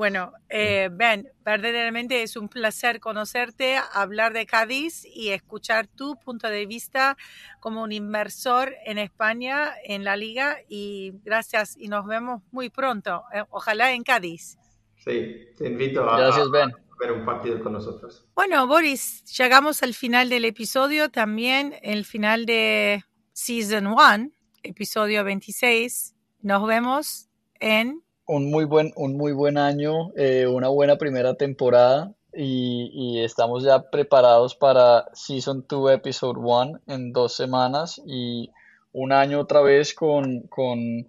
Bueno, 0.00 0.32
eh, 0.48 0.88
Ben, 0.90 1.28
verdaderamente 1.44 2.22
es 2.22 2.34
un 2.34 2.48
placer 2.48 3.00
conocerte, 3.00 3.76
hablar 3.92 4.32
de 4.32 4.46
Cádiz 4.46 5.04
y 5.04 5.28
escuchar 5.28 5.88
tu 5.88 6.16
punto 6.16 6.48
de 6.48 6.64
vista 6.64 7.18
como 7.60 7.82
un 7.82 7.92
inversor 7.92 8.72
en 8.86 8.96
España, 8.96 9.74
en 9.84 10.04
la 10.04 10.16
liga. 10.16 10.56
Y 10.70 11.12
gracias 11.22 11.76
y 11.76 11.88
nos 11.88 12.06
vemos 12.06 12.40
muy 12.50 12.70
pronto, 12.70 13.24
eh, 13.34 13.44
ojalá 13.50 13.92
en 13.92 14.02
Cádiz. 14.02 14.56
Sí, 14.96 15.50
te 15.58 15.66
invito 15.66 16.08
a, 16.08 16.18
gracias, 16.18 16.50
ben. 16.50 16.70
ver 16.98 17.12
un 17.12 17.26
partido 17.26 17.62
con 17.62 17.74
nosotros. 17.74 18.26
Bueno, 18.34 18.66
Boris, 18.66 19.22
llegamos 19.36 19.82
al 19.82 19.92
final 19.92 20.30
del 20.30 20.46
episodio, 20.46 21.10
también 21.10 21.76
el 21.82 22.06
final 22.06 22.46
de 22.46 23.04
Season 23.34 23.86
1, 23.86 24.30
episodio 24.62 25.24
26. 25.24 26.14
Nos 26.40 26.66
vemos 26.66 27.28
en 27.60 28.02
un 28.30 28.48
muy 28.48 28.64
buen, 28.64 28.92
un 28.94 29.16
muy 29.16 29.32
buen 29.32 29.58
año, 29.58 30.12
eh, 30.14 30.46
una 30.46 30.68
buena 30.68 30.96
primera 30.96 31.34
temporada 31.34 32.14
y, 32.32 33.18
estamos 33.24 33.64
ya 33.64 33.90
preparados 33.90 34.54
para 34.54 35.06
Season 35.14 35.66
2, 35.68 35.94
Episode 35.94 36.38
1 36.38 36.80
en 36.86 37.12
dos 37.12 37.34
semanas 37.34 38.00
y 38.06 38.50
un 38.92 39.10
año 39.10 39.40
otra 39.40 39.62
vez 39.62 39.94
con, 39.94 40.42
con 40.42 41.08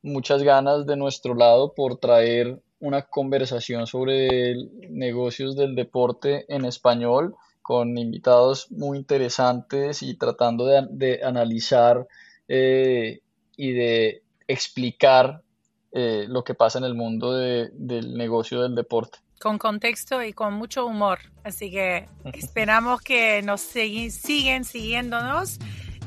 muchas 0.00 0.42
ganas 0.42 0.86
de 0.86 0.96
nuestro 0.96 1.34
lado 1.34 1.74
por 1.74 1.98
traer 1.98 2.58
una 2.80 3.02
conversación 3.02 3.86
sobre 3.86 4.54
negocios 4.88 5.54
del 5.56 5.74
deporte 5.74 6.46
en 6.48 6.64
español 6.64 7.36
con 7.60 7.98
invitados 7.98 8.72
muy 8.72 8.96
interesantes 8.96 10.02
y 10.02 10.16
tratando 10.16 10.64
de, 10.64 11.20
analizar 11.22 12.08
eh, 12.48 13.20
y 13.58 13.72
de 13.72 14.22
explicar 14.48 15.42
eh, 15.92 16.26
lo 16.28 16.42
que 16.44 16.54
pasa 16.54 16.78
en 16.78 16.84
el 16.84 16.94
mundo 16.94 17.34
del 17.34 18.14
negocio 18.16 18.62
del 18.62 18.74
deporte. 18.74 19.18
Con 19.40 19.58
contexto 19.58 20.22
y 20.22 20.32
con 20.32 20.54
mucho 20.54 20.86
humor. 20.86 21.18
Así 21.44 21.70
que 21.70 22.08
esperamos 22.32 23.00
que 23.02 23.42
nos 23.42 23.60
siguen 23.60 24.64
siguiéndonos 24.64 25.58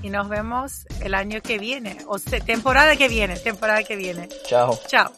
y 0.01 0.09
nos 0.09 0.29
vemos 0.29 0.85
el 1.01 1.13
año 1.13 1.41
que 1.41 1.59
viene, 1.59 1.97
o 2.07 2.19
sea, 2.19 2.39
temporada 2.39 2.95
que 2.95 3.09
viene, 3.09 3.37
temporada 3.37 3.83
que 3.83 3.95
viene. 3.95 4.29
Chao. 4.45 4.79
Chao. 4.87 5.11